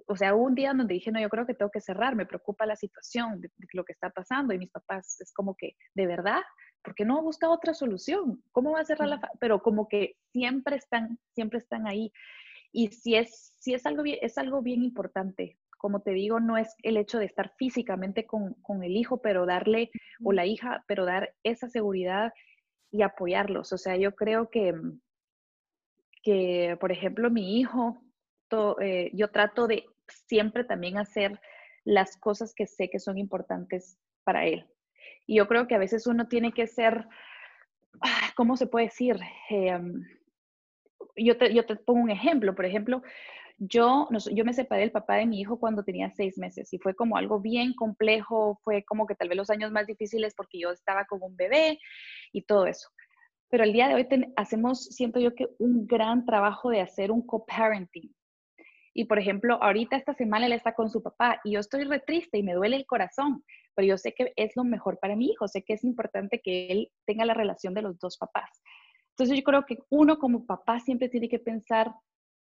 o 0.08 0.16
sea, 0.16 0.36
hubo 0.36 0.46
un 0.46 0.56
día 0.56 0.74
donde 0.74 0.94
dije, 0.94 1.12
no, 1.12 1.20
yo 1.20 1.30
creo 1.30 1.46
que 1.46 1.54
tengo 1.54 1.72
que 1.72 1.82
cerrar, 1.82 2.16
me 2.16 2.26
preocupa 2.26 2.66
la 2.66 2.76
situación 2.76 3.42
de, 3.42 3.50
de, 3.58 3.68
lo 3.74 3.84
que 3.84 3.94
está 3.94 4.10
pasando 4.10 4.54
y 4.54 4.58
mis 4.58 4.72
papás 4.72 5.20
es 5.22 5.32
como 5.34 5.56
que, 5.56 5.76
¿de 5.94 6.08
verdad? 6.08 6.42
¿por 6.86 6.96
qué 6.96 7.04
no 7.04 7.22
busca 7.22 7.50
otra 7.50 7.74
solución? 7.74 8.42
¿Cómo 8.52 8.72
va 8.74 8.82
a 8.82 8.86
cerrar 8.86 9.10
la 9.10 9.32
Pero 9.40 9.62
como 9.62 9.90
que 9.90 10.16
siempre 10.32 10.78
están, 10.78 11.20
siempre 11.34 11.58
están 11.60 11.88
ahí. 11.88 12.14
Y 12.72 12.90
si 12.90 13.16
es, 13.16 13.56
si 13.60 13.74
es, 13.74 13.86
algo, 13.86 14.04
bien, 14.04 14.20
es 14.22 14.38
algo 14.38 14.62
bien 14.62 14.84
importante, 14.84 15.58
como 15.78 16.02
te 16.02 16.12
digo, 16.12 16.40
no 16.40 16.58
es 16.58 16.74
el 16.84 16.98
hecho 16.98 17.18
de 17.20 17.26
estar 17.26 17.54
físicamente 17.58 18.26
con, 18.26 18.56
el 18.84 18.96
hijo, 18.96 19.22
pero 19.22 19.46
darle, 19.46 19.92
o 20.24 20.32
la 20.32 20.46
hija, 20.46 20.84
pero 20.88 21.06
dar 21.06 21.34
esa 21.44 21.68
seguridad 21.70 22.34
y 22.92 23.02
apoyarlos. 23.02 23.74
O 23.74 23.78
sea, 23.78 23.98
yo 23.98 24.16
creo 24.16 24.50
que, 24.50 24.74
que 26.22 26.78
por 26.80 26.92
ejemplo, 26.92 27.32
mi 27.32 27.60
hijo, 27.60 27.98
eh, 28.82 29.12
yo 29.14 29.30
trato 29.32 29.68
de 29.68 29.86
siempre 30.08 30.64
también 30.64 30.98
hacer 30.98 31.40
las 31.84 32.18
cosas 32.18 32.54
que 32.54 32.68
sé 32.68 32.90
que 32.90 33.00
son 33.00 33.18
importantes 33.18 33.98
para 34.24 34.46
él. 34.46 34.68
Y 35.28 35.38
yo 35.38 35.48
creo 35.48 35.68
que 35.68 35.76
a 35.76 35.80
veces 35.80 36.08
uno 36.08 36.28
tiene 36.28 36.52
que 36.52 36.68
ser, 36.68 37.08
ah, 38.02 38.32
¿cómo 38.36 38.58
se 38.58 38.68
puede 38.68 38.86
decir? 38.86 39.20
Em, 39.50 40.04
yo, 41.16 41.38
te, 41.38 41.54
yo 41.54 41.66
te 41.66 41.76
pongo 41.76 42.02
un 42.02 42.12
ejemplo, 42.12 42.54
por 42.56 42.66
ejemplo, 42.66 43.02
yo, 43.58 44.10
yo 44.34 44.44
me 44.46 44.54
separé 44.54 44.82
del 44.82 44.92
papá 44.92 45.16
de 45.16 45.26
mi 45.26 45.40
hijo 45.40 45.60
cuando 45.60 45.84
tenía 45.84 46.10
seis 46.10 46.38
meses 46.38 46.74
y 46.74 46.78
fue 46.78 46.94
como 46.94 47.18
algo 47.18 47.40
bien 47.40 47.74
complejo, 47.74 48.60
fue 48.64 48.84
como 48.84 49.08
que 49.08 49.16
tal 49.16 49.30
vez 49.30 49.38
los 49.38 49.50
años 49.50 49.72
más 49.72 49.88
difíciles 49.88 50.34
porque 50.36 50.60
yo 50.60 50.72
estaba 50.72 51.06
con 51.06 51.22
un 51.24 51.38
bebé 51.38 51.80
y 52.34 52.44
todo 52.44 52.68
eso. 52.68 52.90
Pero 53.50 53.64
el 53.64 53.74
día 53.74 53.88
de 53.88 53.96
hoy 53.96 54.08
hacemos, 54.36 54.86
siento 54.86 55.20
yo 55.20 55.34
que 55.34 55.48
un 55.60 55.88
gran 55.88 56.26
trabajo 56.26 56.70
de 56.70 56.82
hacer 56.82 57.12
un 57.12 57.26
co-parenting. 57.26 58.14
Y 58.98 59.06
por 59.06 59.20
ejemplo, 59.20 59.62
ahorita 59.62 59.98
esta 59.98 60.14
semana 60.14 60.46
él 60.46 60.54
está 60.54 60.74
con 60.74 60.90
su 60.90 61.04
papá 61.04 61.42
y 61.44 61.52
yo 61.52 61.60
estoy 61.60 61.84
re 61.84 62.00
triste 62.00 62.38
y 62.38 62.44
me 62.44 62.54
duele 62.54 62.78
el 62.78 62.86
corazón, 62.86 63.44
pero 63.76 63.86
yo 63.86 63.98
sé 63.98 64.14
que 64.14 64.32
es 64.38 64.56
lo 64.56 64.64
mejor 64.64 65.00
para 65.00 65.18
mi 65.18 65.28
hijo, 65.28 65.50
sé 65.50 65.64
que 65.64 65.74
es 65.74 65.84
importante 65.84 66.40
que 66.42 66.68
él 66.68 66.92
tenga 67.06 67.26
la 67.26 67.34
relación 67.34 67.74
de 67.74 67.82
los 67.82 68.00
dos 68.00 68.18
papás. 68.18 68.64
Entonces 69.10 69.36
yo 69.38 69.44
creo 69.44 69.66
que 69.66 69.80
uno 69.90 70.18
como 70.18 70.46
papá 70.46 70.80
siempre 70.80 71.10
tiene 71.10 71.28
que 71.28 71.40
pensar 71.40 71.94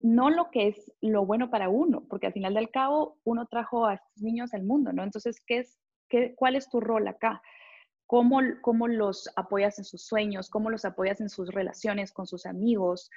no 0.01 0.29
lo 0.29 0.51
que 0.51 0.67
es 0.67 0.91
lo 0.99 1.25
bueno 1.25 1.49
para 1.49 1.69
uno, 1.69 2.03
porque 2.09 2.27
al 2.27 2.33
final 2.33 2.53
del 2.53 2.69
cabo 2.69 3.17
uno 3.23 3.45
trajo 3.45 3.85
a 3.85 3.93
estos 3.93 4.21
niños 4.21 4.53
al 4.53 4.63
mundo, 4.63 4.91
¿no? 4.91 5.03
Entonces, 5.03 5.41
¿qué 5.45 5.59
es, 5.59 5.77
qué, 6.09 6.35
¿cuál 6.35 6.57
es 6.57 6.69
tu 6.69 6.81
rol 6.81 7.07
acá? 7.07 7.41
¿Cómo, 8.07 8.41
¿Cómo 8.61 8.89
los 8.89 9.29
apoyas 9.37 9.79
en 9.79 9.85
sus 9.85 10.05
sueños? 10.05 10.49
¿Cómo 10.49 10.69
los 10.69 10.83
apoyas 10.83 11.21
en 11.21 11.29
sus 11.29 11.53
relaciones 11.53 12.11
con 12.11 12.27
sus 12.27 12.45
amigos, 12.45 13.09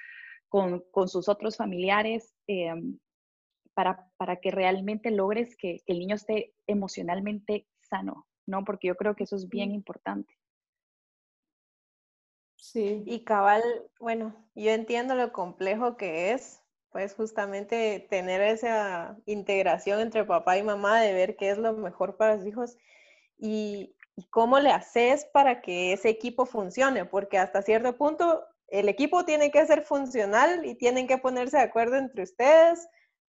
con, 0.47 0.85
con 0.91 1.09
sus 1.09 1.27
otros 1.27 1.57
familiares? 1.57 2.33
Em, 2.47 2.97
para, 3.75 4.09
para, 4.17 4.37
que 4.37 4.49
realmente 4.49 5.11
logres 5.11 5.55
que, 5.57 5.81
que 5.85 5.93
el 5.93 5.99
niño 5.99 6.15
esté 6.15 6.55
emocionalmente 6.65 7.67
sano, 7.81 8.25
¿no? 8.47 8.63
Porque 8.65 8.87
yo 8.87 8.95
creo 8.95 9.15
que 9.15 9.25
eso 9.25 9.35
es 9.35 9.47
bien 9.47 9.71
importante. 9.71 10.33
Sí. 12.55 13.03
Y 13.05 13.23
cabal, 13.23 13.61
bueno, 13.99 14.35
yo 14.55 14.71
entiendo 14.71 15.13
lo 15.13 15.31
complejo 15.31 15.97
que 15.97 16.31
es, 16.31 16.63
pues 16.89 17.13
justamente 17.13 18.07
tener 18.09 18.41
esa 18.41 19.17
integración 19.25 19.99
entre 19.99 20.23
papá 20.23 20.57
y 20.57 20.63
mamá 20.63 21.01
de 21.01 21.13
ver 21.13 21.35
qué 21.35 21.51
es 21.51 21.57
lo 21.57 21.73
mejor 21.73 22.17
para 22.17 22.37
los 22.37 22.45
hijos 22.45 22.77
y, 23.37 23.95
cómo 24.29 24.61
le 24.61 24.71
haces 24.71 25.25
para 25.33 25.61
que 25.61 25.91
ese 25.91 26.07
equipo 26.07 26.45
funcione, 26.45 27.03
porque 27.03 27.37
hasta 27.37 27.61
cierto 27.61 27.97
punto 27.97 28.45
el 28.69 28.87
equipo 28.87 29.25
tiene 29.25 29.51
que 29.51 29.65
ser 29.65 29.83
funcional 29.83 30.65
y 30.65 30.75
tienen 30.75 31.05
que 31.05 31.17
ponerse 31.17 31.57
de 31.57 31.63
acuerdo 31.63 31.97
entre 31.97 32.23
ustedes 32.23 32.87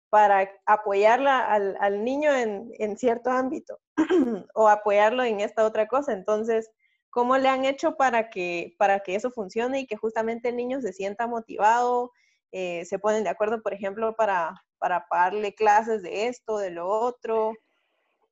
para 0.09 0.49
apoyarla 0.65 1.45
al, 1.45 2.03
niño 2.03 2.33
en, 2.33 2.71
en, 2.79 2.97
cierto 2.97 3.31
ámbito 3.31 3.79
o 4.53 4.67
apoyarlo 4.69 5.23
en 5.23 5.39
esta 5.39 5.65
otra 5.65 5.87
cosa. 5.87 6.13
Entonces, 6.13 6.71
¿cómo 7.09 7.37
le 7.37 7.49
han 7.49 7.65
hecho 7.65 7.95
para 7.95 8.29
que, 8.29 8.75
para 8.77 8.99
que 8.99 9.15
eso 9.15 9.31
funcione 9.31 9.81
y 9.81 9.87
que 9.87 9.97
justamente 9.97 10.49
el 10.49 10.57
niño 10.57 10.81
se 10.81 10.93
sienta 10.93 11.27
motivado, 11.27 12.11
eh, 12.51 12.85
se 12.85 12.99
ponen 12.99 13.23
de 13.23 13.29
acuerdo, 13.29 13.61
por 13.61 13.73
ejemplo, 13.73 14.15
para, 14.15 14.63
para 14.77 15.07
pagarle 15.07 15.53
clases 15.53 16.03
de 16.03 16.27
esto, 16.27 16.57
de 16.57 16.71
lo 16.71 16.87
otro. 16.87 17.53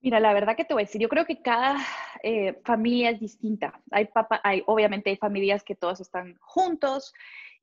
Mira, 0.01 0.19
la 0.19 0.33
verdad 0.33 0.55
que 0.55 0.65
te 0.65 0.73
voy 0.73 0.83
a 0.83 0.85
decir, 0.85 1.01
yo 1.01 1.09
creo 1.09 1.25
que 1.25 1.41
cada 1.41 1.77
eh, 2.23 2.59
familia 2.65 3.09
es 3.09 3.19
distinta. 3.19 3.81
Hay, 3.91 4.05
papa, 4.05 4.41
hay, 4.43 4.63
obviamente 4.67 5.09
hay 5.09 5.17
familias 5.17 5.63
que 5.63 5.75
todos 5.75 6.01
están 6.01 6.37
juntos 6.41 7.13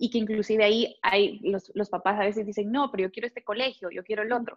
y 0.02 0.10
que 0.10 0.16
inclusive 0.16 0.64
ahí 0.64 0.96
hay 1.02 1.38
los, 1.40 1.70
los, 1.74 1.90
papás 1.90 2.18
a 2.18 2.24
veces 2.24 2.46
dicen, 2.46 2.72
no, 2.72 2.90
pero 2.90 3.02
yo 3.04 3.12
quiero 3.12 3.26
este 3.26 3.44
colegio, 3.44 3.90
yo 3.90 4.02
quiero 4.02 4.22
el 4.22 4.32
otro. 4.32 4.56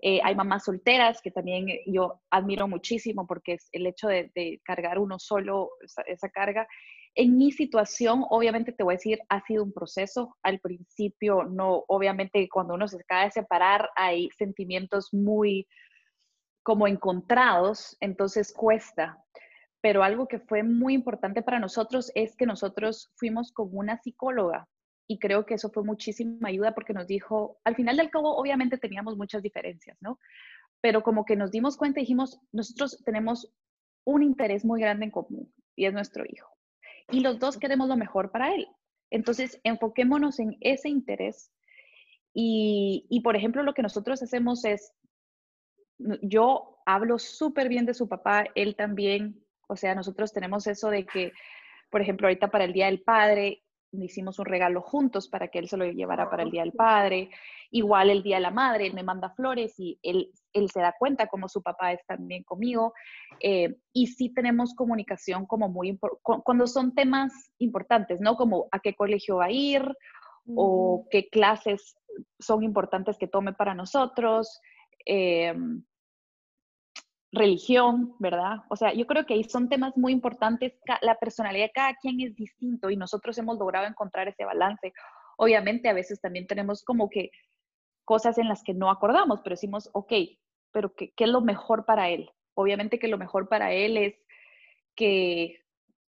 Eh, 0.00 0.20
hay 0.22 0.34
mamás 0.34 0.64
solteras 0.64 1.22
que 1.22 1.30
también 1.30 1.66
yo 1.86 2.20
admiro 2.30 2.68
muchísimo 2.68 3.26
porque 3.26 3.54
es 3.54 3.70
el 3.72 3.86
hecho 3.86 4.08
de, 4.08 4.30
de 4.34 4.60
cargar 4.62 4.98
uno 4.98 5.18
solo 5.18 5.70
esa, 5.82 6.02
esa 6.02 6.28
carga 6.28 6.68
en 7.14 7.36
mi 7.38 7.52
situación, 7.52 8.24
obviamente 8.28 8.72
te 8.72 8.82
voy 8.82 8.94
a 8.94 8.96
decir, 8.96 9.18
ha 9.28 9.42
sido 9.44 9.64
un 9.64 9.72
proceso. 9.72 10.36
Al 10.42 10.60
principio, 10.60 11.44
no, 11.44 11.84
obviamente 11.88 12.48
cuando 12.50 12.74
uno 12.74 12.86
se 12.86 12.96
acaba 12.96 13.24
de 13.24 13.30
separar 13.30 13.88
hay 13.96 14.30
sentimientos 14.36 15.12
muy 15.12 15.66
como 16.62 16.86
encontrados, 16.86 17.96
entonces 18.00 18.52
cuesta. 18.52 19.18
Pero 19.80 20.02
algo 20.02 20.28
que 20.28 20.38
fue 20.38 20.62
muy 20.62 20.94
importante 20.94 21.42
para 21.42 21.58
nosotros 21.58 22.12
es 22.14 22.36
que 22.36 22.46
nosotros 22.46 23.10
fuimos 23.16 23.52
con 23.52 23.68
una 23.72 23.98
psicóloga 23.98 24.68
y 25.06 25.18
creo 25.18 25.46
que 25.46 25.54
eso 25.54 25.70
fue 25.70 25.84
muchísima 25.84 26.48
ayuda 26.48 26.74
porque 26.74 26.92
nos 26.92 27.06
dijo, 27.06 27.60
al 27.64 27.74
final 27.74 27.96
del 27.96 28.10
cabo, 28.10 28.36
obviamente 28.36 28.78
teníamos 28.78 29.16
muchas 29.16 29.42
diferencias, 29.42 29.96
¿no? 30.00 30.18
Pero 30.80 31.02
como 31.02 31.24
que 31.24 31.36
nos 31.36 31.50
dimos 31.50 31.76
cuenta 31.76 32.00
y 32.00 32.02
dijimos, 32.02 32.40
nosotros 32.52 33.02
tenemos 33.04 33.52
un 34.04 34.22
interés 34.22 34.64
muy 34.64 34.80
grande 34.80 35.04
en 35.04 35.10
común 35.10 35.52
y 35.76 35.86
es 35.86 35.92
nuestro 35.92 36.24
hijo 36.28 36.52
y 37.12 37.20
los 37.20 37.38
dos 37.38 37.58
queremos 37.58 37.88
lo 37.88 37.96
mejor 37.96 38.30
para 38.30 38.54
él. 38.54 38.66
Entonces, 39.10 39.60
enfoquémonos 39.64 40.38
en 40.38 40.56
ese 40.60 40.88
interés. 40.88 41.52
Y, 42.32 43.06
y 43.10 43.20
por 43.20 43.36
ejemplo, 43.36 43.62
lo 43.62 43.74
que 43.74 43.82
nosotros 43.82 44.22
hacemos 44.22 44.64
es, 44.64 44.92
yo 46.22 46.78
hablo 46.86 47.18
súper 47.18 47.68
bien 47.68 47.86
de 47.86 47.94
su 47.94 48.08
papá, 48.08 48.46
él 48.54 48.74
también, 48.74 49.44
o 49.68 49.76
sea, 49.76 49.94
nosotros 49.94 50.32
tenemos 50.32 50.66
eso 50.66 50.88
de 50.88 51.04
que, 51.04 51.32
por 51.90 52.00
ejemplo, 52.00 52.26
ahorita 52.26 52.50
para 52.50 52.64
el 52.64 52.72
Día 52.72 52.86
del 52.86 53.02
Padre, 53.02 53.61
hicimos 53.92 54.38
un 54.38 54.46
regalo 54.46 54.80
juntos 54.80 55.28
para 55.28 55.48
que 55.48 55.58
él 55.58 55.68
se 55.68 55.76
lo 55.76 55.84
llevara 55.84 56.30
para 56.30 56.42
el 56.42 56.50
Día 56.50 56.62
del 56.62 56.72
Padre. 56.72 57.30
Igual 57.70 58.10
el 58.10 58.22
Día 58.22 58.36
de 58.36 58.42
la 58.42 58.50
Madre, 58.50 58.86
él 58.86 58.94
me 58.94 59.02
manda 59.02 59.30
flores 59.30 59.78
y 59.78 59.98
él, 60.02 60.30
él 60.52 60.70
se 60.70 60.80
da 60.80 60.94
cuenta 60.98 61.26
como 61.26 61.48
su 61.48 61.62
papá 61.62 61.92
es 61.92 62.04
también 62.06 62.42
conmigo. 62.42 62.94
Eh, 63.40 63.76
y 63.92 64.06
sí 64.06 64.30
tenemos 64.30 64.74
comunicación 64.74 65.46
como 65.46 65.68
muy 65.68 65.88
importante, 65.88 66.22
cuando 66.44 66.66
son 66.66 66.94
temas 66.94 67.32
importantes, 67.58 68.20
¿no? 68.20 68.36
Como 68.36 68.68
a 68.72 68.80
qué 68.80 68.94
colegio 68.94 69.36
va 69.36 69.46
a 69.46 69.50
ir 69.50 69.82
o 70.56 71.06
qué 71.10 71.28
clases 71.28 71.96
son 72.38 72.62
importantes 72.62 73.16
que 73.18 73.28
tome 73.28 73.52
para 73.52 73.74
nosotros. 73.74 74.60
Eh, 75.06 75.54
religión, 77.32 78.14
¿verdad? 78.18 78.58
O 78.68 78.76
sea, 78.76 78.92
yo 78.92 79.06
creo 79.06 79.24
que 79.24 79.34
ahí 79.34 79.44
son 79.44 79.68
temas 79.68 79.96
muy 79.96 80.12
importantes. 80.12 80.74
La 81.00 81.16
personalidad 81.16 81.66
de 81.66 81.72
cada 81.72 81.94
quien 81.96 82.20
es 82.20 82.36
distinto 82.36 82.90
y 82.90 82.96
nosotros 82.96 83.36
hemos 83.38 83.58
logrado 83.58 83.86
encontrar 83.86 84.28
ese 84.28 84.44
balance. 84.44 84.92
Obviamente 85.38 85.88
a 85.88 85.94
veces 85.94 86.20
también 86.20 86.46
tenemos 86.46 86.84
como 86.84 87.08
que 87.08 87.30
cosas 88.04 88.36
en 88.36 88.48
las 88.48 88.62
que 88.62 88.74
no 88.74 88.90
acordamos, 88.90 89.40
pero 89.42 89.54
decimos, 89.54 89.88
ok, 89.94 90.12
pero 90.72 90.94
¿qué, 90.94 91.12
es 91.16 91.28
lo 91.28 91.40
mejor 91.40 91.86
para 91.86 92.10
él? 92.10 92.30
Obviamente 92.54 92.98
que 92.98 93.08
lo 93.08 93.16
mejor 93.18 93.48
para 93.48 93.72
él 93.72 93.96
es 93.96 94.14
que, 94.94 95.64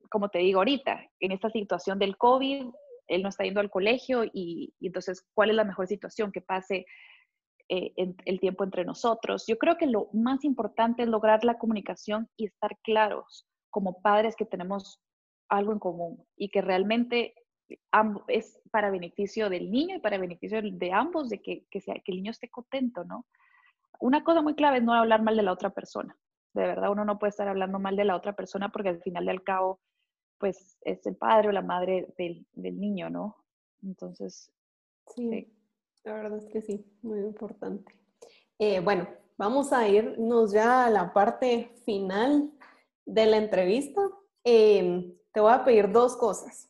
como 0.10 0.30
te 0.30 0.40
digo 0.40 0.60
ahorita, 0.60 1.12
en 1.20 1.32
esta 1.32 1.52
situación 1.52 2.00
del 2.00 2.18
COVID, 2.18 2.66
él 3.08 3.22
no 3.22 3.30
está 3.30 3.44
yendo 3.44 3.60
al 3.60 3.70
colegio 3.70 4.24
y, 4.24 4.74
y 4.80 4.88
entonces, 4.88 5.28
¿cuál 5.36 5.52
es 5.52 5.56
la 5.56 5.64
mejor 5.64 5.88
situación? 5.88 6.32
Que 6.32 6.42
pase 6.42 6.88
eh, 7.76 8.16
el 8.26 8.40
tiempo 8.40 8.64
entre 8.64 8.86
nosotros. 8.86 9.46
Yo 9.48 9.58
creo 9.58 9.78
que 9.78 9.88
lo 9.88 10.10
más 10.14 10.44
importante 10.44 11.02
es 11.02 11.10
lograr 11.10 11.44
la 11.44 11.58
comunicación 11.58 12.30
y 12.38 12.46
estar 12.46 12.78
claros 12.84 13.48
como 13.72 14.00
padres 14.00 14.36
que 14.36 14.46
tenemos 14.46 15.02
algo 15.50 15.72
en 15.72 15.80
común 15.80 16.24
y 16.36 16.50
que 16.50 16.62
realmente 16.62 17.34
es 18.28 18.62
para 18.70 18.92
beneficio 18.92 19.50
del 19.50 19.72
niño 19.72 19.96
y 19.96 20.00
para 20.00 20.20
beneficio 20.20 20.62
de 20.62 20.92
ambos, 20.92 21.30
de 21.30 21.42
que, 21.42 21.66
que, 21.72 21.82
sea, 21.82 21.96
que 21.96 22.12
el 22.12 22.18
niño 22.18 22.30
esté 22.30 22.48
contento, 22.48 23.04
¿no? 23.06 23.26
Una 24.00 24.24
cosa 24.24 24.44
muy 24.44 24.54
clave 24.54 24.78
es 24.78 24.84
no 24.84 24.94
hablar 24.94 25.24
mal 25.24 25.36
de 25.36 25.42
la 25.42 25.52
otra 25.52 25.72
persona. 25.72 26.16
De 26.54 26.62
verdad, 26.62 26.92
uno 26.92 27.06
no 27.06 27.18
puede 27.18 27.32
estar 27.32 27.48
hablando 27.48 27.80
mal 27.80 27.96
de 27.96 28.06
la 28.06 28.16
otra 28.16 28.34
persona 28.34 28.70
porque 28.70 28.90
al 28.90 29.02
final 29.02 29.26
del 29.26 29.44
cabo, 29.44 29.80
pues 30.38 30.78
es 30.82 31.04
el 31.08 31.16
padre 31.16 31.50
o 31.50 31.52
la 31.52 31.64
madre 31.64 32.14
del, 32.20 32.46
del 32.54 32.80
niño, 32.80 33.10
¿no? 33.10 33.36
Entonces, 33.82 34.52
sí. 35.08 35.52
La 36.04 36.14
verdad 36.14 36.38
es 36.38 36.50
que 36.50 36.62
sí, 36.62 36.86
muy 37.02 37.20
importante. 37.20 37.96
Eh, 38.60 38.82
bueno, 38.82 39.08
vamos 39.38 39.72
a 39.72 39.88
irnos 39.88 40.52
ya 40.52 40.86
a 40.86 40.90
la 40.90 41.14
parte 41.14 41.72
final 41.86 42.52
de 43.06 43.26
la 43.26 43.38
entrevista. 43.38 44.02
Em, 44.44 45.16
te 45.32 45.40
voy 45.40 45.54
a 45.54 45.64
pedir 45.64 45.92
dos 45.92 46.18
cosas. 46.18 46.70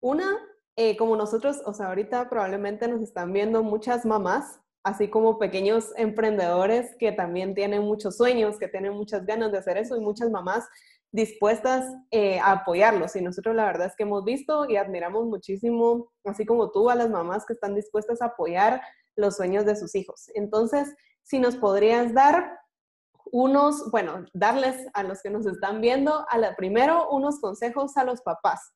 Una, 0.00 0.38
eh, 0.76 0.96
como 0.98 1.16
nosotros, 1.16 1.62
o 1.64 1.72
sea, 1.72 1.88
ahorita 1.88 2.28
probablemente 2.28 2.88
nos 2.88 3.00
están 3.00 3.32
viendo 3.32 3.62
muchas 3.62 4.04
mamás, 4.04 4.60
así 4.84 5.08
como 5.08 5.38
pequeños 5.38 5.92
emprendedores 5.96 6.94
que 6.98 7.12
también 7.12 7.54
tienen 7.54 7.82
muchos 7.82 8.18
sueños, 8.18 8.58
que 8.58 8.68
tienen 8.68 8.92
muchas 8.92 9.24
ganas 9.24 9.50
de 9.52 9.58
hacer 9.58 9.78
eso 9.78 9.96
y 9.96 10.00
muchas 10.00 10.30
mamás 10.30 10.68
dispuestas 11.12 11.84
eh, 12.10 12.40
a 12.40 12.52
apoyarlos. 12.52 13.14
Y 13.16 13.22
nosotros 13.22 13.54
la 13.54 13.66
verdad 13.66 13.86
es 13.86 13.96
que 13.96 14.02
hemos 14.02 14.24
visto 14.24 14.68
y 14.68 14.76
admiramos 14.76 15.26
muchísimo, 15.26 16.10
así 16.24 16.44
como 16.44 16.70
tú, 16.70 16.90
a 16.90 16.94
las 16.94 17.10
mamás 17.10 17.44
que 17.46 17.52
están 17.52 17.74
dispuestas 17.74 18.22
a 18.22 18.26
apoyar 18.26 18.80
los 19.14 19.36
sueños 19.36 19.66
de 19.66 19.76
sus 19.76 19.94
hijos. 19.94 20.30
Entonces, 20.34 20.94
si 21.22 21.38
nos 21.38 21.56
podrías 21.56 22.14
dar 22.14 22.58
unos, 23.26 23.90
bueno, 23.90 24.24
darles 24.32 24.86
a 24.94 25.02
los 25.02 25.22
que 25.22 25.30
nos 25.30 25.46
están 25.46 25.80
viendo, 25.80 26.26
a 26.28 26.38
la, 26.38 26.56
primero 26.56 27.10
unos 27.10 27.40
consejos 27.40 27.96
a 27.96 28.04
los 28.04 28.22
papás 28.22 28.72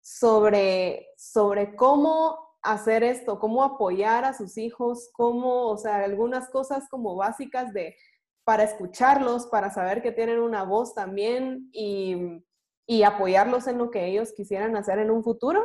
sobre, 0.00 1.08
sobre 1.16 1.76
cómo 1.76 2.38
hacer 2.62 3.02
esto, 3.04 3.38
cómo 3.38 3.62
apoyar 3.62 4.24
a 4.24 4.32
sus 4.32 4.56
hijos, 4.56 5.10
cómo, 5.12 5.68
o 5.68 5.76
sea, 5.76 5.96
algunas 5.98 6.48
cosas 6.48 6.88
como 6.88 7.14
básicas 7.14 7.72
de 7.74 7.94
para 8.44 8.64
escucharlos, 8.64 9.46
para 9.46 9.70
saber 9.70 10.02
que 10.02 10.12
tienen 10.12 10.38
una 10.38 10.62
voz 10.62 10.94
también 10.94 11.68
y, 11.72 12.42
y 12.86 13.02
apoyarlos 13.02 13.66
en 13.66 13.78
lo 13.78 13.90
que 13.90 14.06
ellos 14.06 14.32
quisieran 14.32 14.76
hacer 14.76 14.98
en 14.98 15.10
un 15.10 15.24
futuro. 15.24 15.64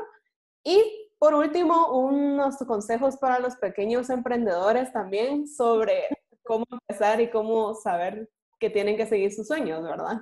Y 0.64 1.10
por 1.20 1.34
último, 1.34 2.00
unos 2.00 2.58
consejos 2.60 3.18
para 3.18 3.40
los 3.40 3.58
pequeños 3.58 4.10
emprendedores 4.10 4.92
también 4.94 5.48
sobre 5.48 6.04
cómo 6.44 6.66
empezar 6.72 7.20
y 7.20 7.30
cómo 7.30 7.76
saber 7.76 8.30
que 8.60 8.70
tienen 8.70 8.98
que 8.98 9.06
seguir 9.06 9.32
sus 9.34 9.48
sueños, 9.48 9.84
¿verdad? 9.84 10.22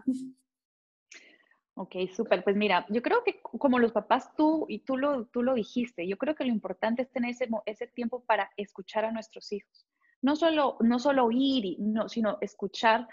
Ok, 1.76 1.96
súper. 2.16 2.44
Pues 2.44 2.56
mira, 2.56 2.88
yo 2.90 3.04
creo 3.04 3.24
que 3.24 3.40
como 3.42 3.78
los 3.78 3.92
papás, 3.92 4.34
tú 4.36 4.66
y 4.68 4.80
tú 4.80 4.98
lo, 4.98 5.28
tú 5.28 5.44
lo 5.44 5.54
dijiste, 5.54 6.08
yo 6.08 6.18
creo 6.18 6.34
que 6.34 6.44
lo 6.44 6.50
importante 6.50 7.04
es 7.04 7.12
tener 7.12 7.32
ese, 7.32 7.48
ese 7.68 7.86
tiempo 7.86 8.24
para 8.24 8.50
escuchar 8.58 9.06
a 9.06 9.12
nuestros 9.12 9.52
hijos. 9.52 9.86
No 10.22 10.36
solo, 10.36 10.78
no 10.80 11.00
solo 11.00 11.26
oír, 11.26 11.76
no, 11.80 12.10
sino 12.10 12.38
escuchar, 12.42 13.08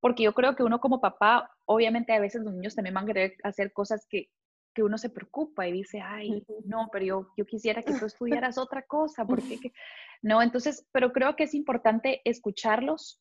porque 0.00 0.24
yo 0.24 0.34
creo 0.34 0.56
que 0.56 0.62
uno 0.62 0.80
como 0.80 1.00
papá, 1.00 1.50
obviamente 1.66 2.12
a 2.12 2.20
veces 2.20 2.42
los 2.42 2.52
niños 2.52 2.74
también 2.74 2.94
van 2.94 3.04
a 3.04 3.06
querer 3.06 3.36
hacer 3.44 3.72
cosas 3.72 4.06
que, 4.08 4.30
que 4.74 4.82
uno 4.82 4.98
se 4.98 5.10
preocupa 5.10 5.66
y 5.66 5.72
dice, 5.72 6.00
ay, 6.00 6.44
no, 6.64 6.88
pero 6.92 7.04
yo, 7.04 7.28
yo 7.36 7.44
quisiera 7.44 7.82
que 7.82 7.94
tú 7.94 8.06
estudiaras 8.06 8.58
otra 8.58 8.82
cosa, 8.82 9.24
porque 9.24 9.58
no, 10.22 10.42
entonces, 10.42 10.86
pero 10.92 11.12
creo 11.12 11.36
que 11.36 11.44
es 11.44 11.54
importante 11.54 12.20
escucharlos 12.24 13.20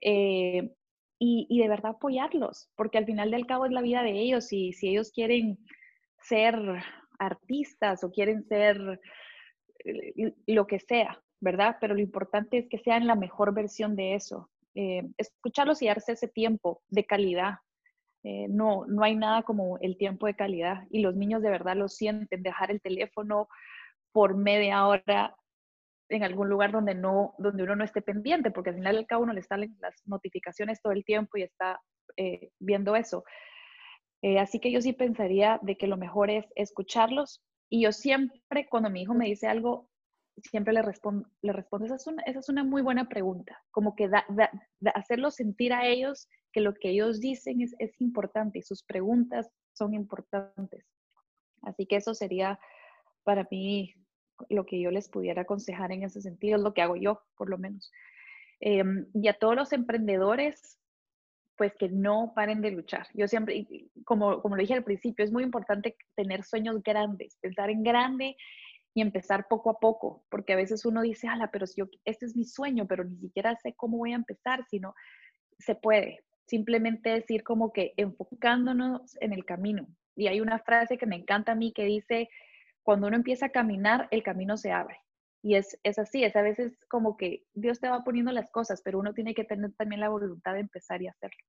eh, 0.00 0.72
y, 1.18 1.58
de 1.60 1.68
verdad 1.68 1.92
apoyarlos, 1.96 2.70
porque 2.76 2.98
al 2.98 3.04
final 3.04 3.30
del 3.30 3.46
cabo 3.46 3.66
es 3.66 3.72
la 3.72 3.82
vida 3.82 4.02
de 4.02 4.12
ellos 4.12 4.52
y 4.52 4.72
si 4.72 4.88
ellos 4.88 5.10
quieren 5.10 5.58
ser 6.22 6.54
artistas 7.18 8.04
o 8.04 8.12
quieren 8.12 8.44
ser 8.44 9.00
eh, 9.84 10.32
lo 10.46 10.66
que 10.68 10.78
sea, 10.78 11.20
¿verdad? 11.40 11.76
Pero 11.80 11.94
lo 11.94 12.00
importante 12.00 12.58
es 12.58 12.68
que 12.68 12.78
sean 12.78 13.06
la 13.06 13.14
mejor 13.14 13.54
versión 13.54 13.96
de 13.96 14.14
eso. 14.14 14.50
Eh, 14.74 15.02
escucharlos 15.16 15.82
y 15.82 15.86
darse 15.86 16.12
ese 16.12 16.28
tiempo 16.28 16.82
de 16.88 17.04
calidad. 17.04 17.58
no, 18.22 18.84
no 18.86 19.02
hay 19.04 19.14
nada 19.16 19.42
como 19.42 19.78
el 19.78 19.96
tiempo 19.96 20.26
de 20.26 20.34
calidad 20.34 20.86
y 20.90 21.00
los 21.00 21.14
niños 21.14 21.40
de 21.40 21.50
verdad 21.50 21.76
lo 21.76 21.88
sienten, 21.88 22.42
dejar 22.42 22.70
el 22.70 22.80
teléfono 22.80 23.48
por 24.12 24.36
media 24.36 24.86
hora 24.86 25.34
en 26.08 26.24
algún 26.24 26.48
lugar 26.48 26.72
donde, 26.72 26.94
no, 26.94 27.34
donde 27.38 27.62
uno 27.62 27.76
no 27.76 27.84
esté 27.84 28.02
pendiente, 28.02 28.50
porque 28.50 28.70
al 28.70 28.76
final 28.76 28.96
del 28.96 29.06
cabo 29.06 29.24
uno 29.24 29.32
le 29.32 29.42
salen 29.42 29.76
las 29.80 29.94
notificaciones 30.06 30.80
todo 30.80 30.92
el 30.92 31.04
tiempo 31.04 31.36
y 31.36 31.42
está 31.42 31.80
eh, 32.16 32.50
viendo 32.58 32.96
eso. 32.96 33.24
Eh, 34.22 34.38
así 34.38 34.58
que 34.58 34.72
yo 34.72 34.80
sí 34.80 34.92
pensaría 34.92 35.58
de 35.62 35.76
que 35.76 35.86
lo 35.86 35.96
mejor 35.96 36.30
es 36.30 36.46
escucharlos 36.56 37.42
y 37.70 37.82
yo 37.82 37.92
siempre 37.92 38.66
cuando 38.68 38.90
mi 38.90 39.02
hijo 39.02 39.14
me 39.14 39.26
dice 39.26 39.46
algo, 39.46 39.88
siempre 40.42 40.72
le 40.72 40.82
respondo, 40.82 41.28
le 41.42 41.52
respondo 41.52 41.86
esa, 41.86 41.96
es 41.96 42.06
una, 42.06 42.22
esa 42.22 42.40
es 42.40 42.48
una 42.48 42.64
muy 42.64 42.82
buena 42.82 43.08
pregunta, 43.08 43.62
como 43.70 43.94
que 43.94 44.08
da, 44.08 44.24
hacerlo 44.94 45.30
sentir 45.30 45.72
a 45.72 45.86
ellos 45.86 46.28
que 46.52 46.60
lo 46.60 46.74
que 46.74 46.90
ellos 46.90 47.20
dicen 47.20 47.60
es, 47.60 47.74
es 47.78 48.00
importante 48.00 48.58
y 48.58 48.62
sus 48.62 48.82
preguntas 48.82 49.50
son 49.72 49.94
importantes. 49.94 50.84
Así 51.62 51.86
que 51.86 51.96
eso 51.96 52.14
sería 52.14 52.58
para 53.24 53.46
mí 53.50 53.94
lo 54.48 54.64
que 54.64 54.80
yo 54.80 54.90
les 54.90 55.08
pudiera 55.08 55.42
aconsejar 55.42 55.92
en 55.92 56.04
ese 56.04 56.20
sentido, 56.20 56.56
es 56.56 56.62
lo 56.62 56.72
que 56.72 56.82
hago 56.82 56.96
yo, 56.96 57.20
por 57.36 57.50
lo 57.50 57.58
menos. 57.58 57.90
Em, 58.60 59.06
y 59.14 59.28
a 59.28 59.34
todos 59.34 59.56
los 59.56 59.72
emprendedores, 59.72 60.78
pues 61.56 61.74
que 61.74 61.88
no 61.88 62.32
paren 62.34 62.60
de 62.60 62.70
luchar. 62.70 63.08
Yo 63.14 63.26
siempre, 63.26 63.66
como, 64.04 64.40
como 64.40 64.54
lo 64.54 64.60
dije 64.60 64.74
al 64.74 64.84
principio, 64.84 65.24
es 65.24 65.32
muy 65.32 65.42
importante 65.42 65.96
tener 66.14 66.44
sueños 66.44 66.82
grandes, 66.82 67.36
pensar 67.40 67.68
en 67.70 67.82
grande 67.82 68.36
y 68.94 69.02
empezar 69.02 69.46
poco 69.48 69.70
a 69.70 69.78
poco, 69.78 70.24
porque 70.30 70.54
a 70.54 70.56
veces 70.56 70.84
uno 70.84 71.02
dice, 71.02 71.28
ala, 71.28 71.50
pero 71.50 71.66
si 71.66 71.80
yo, 71.80 71.88
este 72.04 72.26
es 72.26 72.36
mi 72.36 72.44
sueño, 72.44 72.86
pero 72.86 73.04
ni 73.04 73.16
siquiera 73.16 73.56
sé 73.56 73.74
cómo 73.74 73.98
voy 73.98 74.12
a 74.12 74.16
empezar, 74.16 74.64
sino 74.68 74.94
se 75.58 75.74
puede. 75.74 76.24
Simplemente 76.46 77.10
decir 77.10 77.42
como 77.42 77.72
que 77.72 77.92
enfocándonos 77.96 79.16
en 79.20 79.32
el 79.32 79.44
camino. 79.44 79.86
Y 80.16 80.28
hay 80.28 80.40
una 80.40 80.58
frase 80.58 80.98
que 80.98 81.06
me 81.06 81.16
encanta 81.16 81.52
a 81.52 81.54
mí 81.54 81.72
que 81.72 81.84
dice, 81.84 82.28
cuando 82.82 83.06
uno 83.06 83.16
empieza 83.16 83.46
a 83.46 83.50
caminar, 83.50 84.08
el 84.10 84.22
camino 84.22 84.56
se 84.56 84.72
abre. 84.72 84.96
Y 85.42 85.54
es, 85.54 85.78
es 85.84 85.98
así, 85.98 86.24
es 86.24 86.34
a 86.34 86.42
veces 86.42 86.76
como 86.88 87.16
que 87.16 87.44
Dios 87.54 87.78
te 87.80 87.88
va 87.88 88.02
poniendo 88.02 88.32
las 88.32 88.50
cosas, 88.50 88.82
pero 88.82 88.98
uno 88.98 89.14
tiene 89.14 89.34
que 89.34 89.44
tener 89.44 89.72
también 89.74 90.00
la 90.00 90.08
voluntad 90.08 90.54
de 90.54 90.60
empezar 90.60 91.02
y 91.02 91.06
hacerlo. 91.06 91.44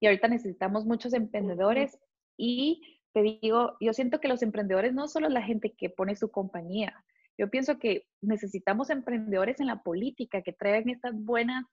Y 0.00 0.06
ahorita 0.06 0.28
necesitamos 0.28 0.84
muchos 0.84 1.14
emprendedores 1.14 1.98
y 2.36 3.00
te 3.16 3.22
digo, 3.22 3.78
yo 3.80 3.94
siento 3.94 4.20
que 4.20 4.28
los 4.28 4.42
emprendedores 4.42 4.92
no 4.92 5.08
solo 5.08 5.30
la 5.30 5.40
gente 5.40 5.72
que 5.72 5.88
pone 5.88 6.16
su 6.16 6.30
compañía, 6.30 7.02
yo 7.38 7.48
pienso 7.48 7.78
que 7.78 8.06
necesitamos 8.20 8.90
emprendedores 8.90 9.58
en 9.58 9.68
la 9.68 9.82
política 9.82 10.42
que 10.42 10.52
traigan 10.52 10.90
estas 10.90 11.14
buenas 11.14 11.64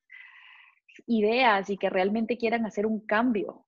ideas 1.05 1.69
y 1.69 1.75
que 1.75 1.89
realmente 1.89 2.37
quieran 2.37 2.65
hacer 2.65 2.85
un 2.85 3.05
cambio. 3.05 3.65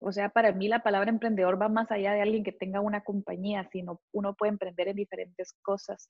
O 0.00 0.10
sea, 0.10 0.30
para 0.30 0.50
mí 0.50 0.66
la 0.66 0.82
palabra 0.82 1.08
emprendedor 1.08 1.62
va 1.62 1.68
más 1.68 1.92
allá 1.92 2.12
de 2.12 2.22
alguien 2.22 2.42
que 2.42 2.50
tenga 2.50 2.80
una 2.80 3.04
compañía, 3.04 3.68
sino 3.70 4.00
uno 4.12 4.34
puede 4.34 4.50
emprender 4.50 4.88
en 4.88 4.96
diferentes 4.96 5.52
cosas. 5.62 6.08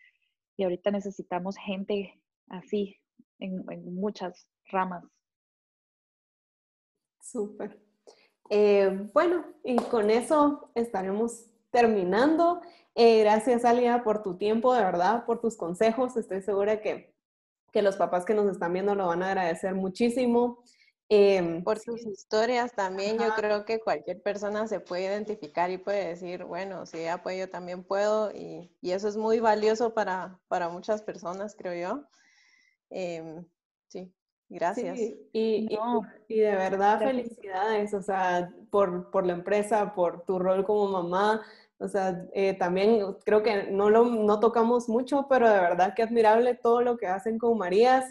Y 0.57 0.65
ahorita 0.65 0.91
necesitamos 0.93 1.59
gente 1.59 2.23
así, 2.49 2.97
en, 3.39 3.67
muchas 3.95 4.49
ramas. 4.71 5.05
Súper. 7.21 7.86
Eh, 8.51 9.09
bueno, 9.13 9.45
y 9.65 9.77
con 9.77 10.11
eso 10.11 10.71
estaremos 10.75 11.47
terminando. 11.71 12.61
Eh, 12.95 13.21
gracias, 13.21 13.65
Alia, 13.65 14.03
por 14.03 14.23
tu 14.23 14.37
tiempo, 14.37 14.75
de 14.75 14.83
verdad, 14.83 15.25
por 15.27 15.41
tus 15.41 15.57
consejos. 15.57 16.17
Estoy 16.17 16.43
segura 16.43 16.81
que, 16.81 17.15
que 17.73 17.83
los 17.83 17.97
papás 17.97 18.25
que 18.25 18.35
nos 18.35 18.51
están 18.51 18.73
viendo 18.73 18.95
lo 18.95 19.07
van 19.07 19.23
a 19.23 19.29
agradecer 19.29 19.75
muchísimo. 19.75 20.63
Em, 21.09 21.63
por 21.63 21.79
sus 21.79 22.05
historias 22.05 22.73
también, 22.73 23.17
yo 23.19 23.33
creo 23.37 23.65
que 23.65 23.79
cualquier 23.79 24.21
persona 24.23 24.67
se 24.67 24.81
puede 24.81 25.05
identificar 25.05 25.71
y 25.71 25.79
puede 25.79 26.09
decir, 26.09 26.45
bueno, 26.45 26.85
si 26.85 26.99
ella 26.99 27.23
puede, 27.23 27.39
yo 27.39 27.49
también 27.49 27.85
puedo, 27.85 28.33
y, 28.33 28.73
eso 28.83 29.07
es 29.09 29.17
muy 29.17 29.39
valioso 29.39 29.95
para, 29.95 30.41
para 30.49 30.69
muchas 30.69 31.03
personas, 31.03 31.55
creo 31.57 31.75
yo. 31.75 32.05
Em, 32.91 33.47
sí, 33.89 34.13
gracias. 34.49 34.99
y, 34.99 35.69
y, 36.29 36.39
de 36.39 36.57
verdad, 36.57 36.99
felicidades, 36.99 37.95
o 37.95 38.03
sea, 38.03 38.51
por, 38.71 39.11
por 39.11 39.27
la 39.27 39.35
empresa, 39.35 39.95
por 39.95 40.25
tu 40.25 40.39
rol 40.39 40.65
como 40.65 40.89
mamá. 40.89 41.43
O 41.79 41.89
sea, 41.89 42.25
eh, 42.33 42.55
también 42.55 43.17
creo 43.25 43.43
que 43.43 43.65
no 43.65 43.91
lo 43.91 44.07
no 44.07 44.41
tocamos 44.41 44.89
mucho, 44.89 45.27
pero 45.29 45.51
de 45.51 45.61
verdad 45.61 45.95
que 45.95 46.03
admirable 46.03 46.55
todo 46.55 46.81
lo 46.81 46.97
que 46.97 47.07
hacen 47.07 47.39
con 47.39 47.59
Marías 47.59 48.07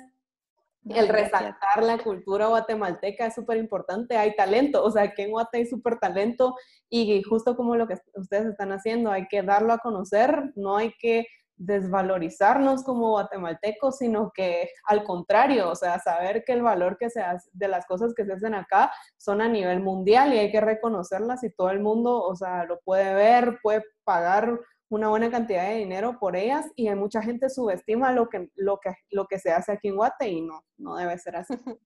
el 0.90 1.08
resaltar 1.08 1.82
la 1.82 1.98
cultura 1.98 2.48
guatemalteca 2.48 3.26
es 3.26 3.36
súper 3.36 3.58
importante. 3.58 4.18
Hay 4.18 4.36
talento, 4.36 4.84
o 4.84 4.92
sea, 4.92 5.04
aquí 5.04 5.24
en 5.24 5.32
Guate 5.32 5.58
hay 5.58 5.66
súper 5.66 5.98
talento 5.98 6.56
y 6.90 7.24
justo 7.24 7.56
como 7.56 7.76
lo 7.76 7.88
que 7.88 7.96
ustedes 8.16 8.46
están 8.46 8.72
haciendo, 8.72 9.12
hay 9.12 9.28
que 9.28 9.42
darlo 9.42 9.74
a 9.74 9.80
conocer, 9.80 10.52
no 10.56 10.78
hay 10.78 10.94
que 11.00 11.26
desvalorizarnos 11.58 12.84
como 12.84 13.12
guatemaltecos, 13.12 13.98
sino 13.98 14.32
que 14.34 14.70
al 14.86 15.04
contrario, 15.04 15.70
o 15.70 15.76
sea, 15.76 16.00
saber 16.00 16.44
que 16.46 16.54
el 16.54 16.62
valor 16.62 16.98
que 16.98 17.10
se 17.10 17.22
hace 17.22 17.50
de 17.54 17.68
las 17.68 17.86
cosas 17.86 18.14
que 18.14 18.26
se 18.26 18.34
hacen 18.34 18.54
acá 18.56 18.92
son 19.18 19.42
a 19.42 19.48
nivel 19.48 19.82
mundial 19.82 20.34
y 20.34 20.40
hay 20.40 20.52
que 20.52 20.62
reconocerlas 20.62 21.44
y 21.44 21.52
todo 21.52 21.70
el 21.70 21.80
mundo, 21.80 22.22
o 22.22 22.36
sea, 22.36 22.66
lo 22.66 22.80
puede 22.82 23.14
ver, 23.14 23.60
puede 23.62 23.84
pagar 24.04 24.60
una 24.90 25.10
buena 25.10 25.32
cantidad 25.32 25.68
de 25.68 25.78
dinero 25.78 26.18
por 26.20 26.36
ellas 26.36 26.66
y 26.76 26.88
hay 26.88 26.96
mucha 26.96 27.22
gente 27.22 27.50
subestima 27.50 28.12
lo 28.12 28.30
que, 28.30 28.50
lo 28.56 28.80
que, 28.80 28.94
lo 29.10 29.26
que 29.26 29.40
se 29.40 29.52
hace 29.52 29.72
aquí 29.72 29.88
en 29.88 29.96
Guate 29.96 30.30
y 30.30 30.42
no, 30.42 30.64
no 30.78 30.96
debe 30.96 31.18
ser 31.18 31.38
así. 31.38 31.54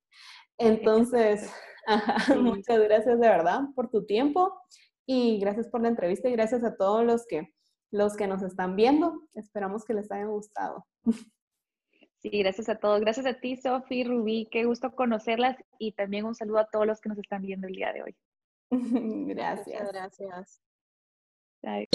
Entonces, 0.58 1.52
muchas 2.38 2.80
gracias 2.80 3.20
de 3.20 3.28
verdad 3.28 3.62
por 3.76 3.90
tu 3.90 4.06
tiempo 4.06 4.54
y 5.06 5.40
gracias 5.40 5.68
por 5.70 5.82
la 5.82 5.88
entrevista 5.88 6.28
y 6.28 6.34
gracias 6.34 6.64
a 6.64 6.76
todos 6.76 7.06
los 7.06 7.26
que, 7.26 7.54
los 7.92 8.16
que 8.16 8.28
nos 8.28 8.42
están 8.44 8.76
viendo. 8.76 9.24
Esperamos 9.34 9.86
que 9.86 9.94
les 9.94 10.12
haya 10.12 10.26
gustado. 10.26 10.86
Sí, 12.22 12.30
gracias 12.32 12.68
a 12.68 12.76
todos. 12.76 13.00
Gracias 13.00 13.26
a 13.26 13.34
ti, 13.40 13.56
Sofi, 13.56 14.04
Rubí. 14.04 14.50
Qué 14.52 14.66
gusto 14.66 14.92
conocerlas 14.94 15.56
y 15.78 15.94
también 15.94 16.26
un 16.26 16.36
saludo 16.36 16.60
a 16.60 16.68
todos 16.68 16.86
los 16.86 17.00
que 17.00 17.08
nos 17.08 17.18
están 17.18 17.42
viendo 17.42 17.68
el 17.68 17.76
día 17.76 17.94
de 17.94 18.04
hoy. 18.04 18.16
gracias. 18.70 19.82
Muchas 19.82 19.94
gracias. 19.94 20.62
Bye. 21.62 21.88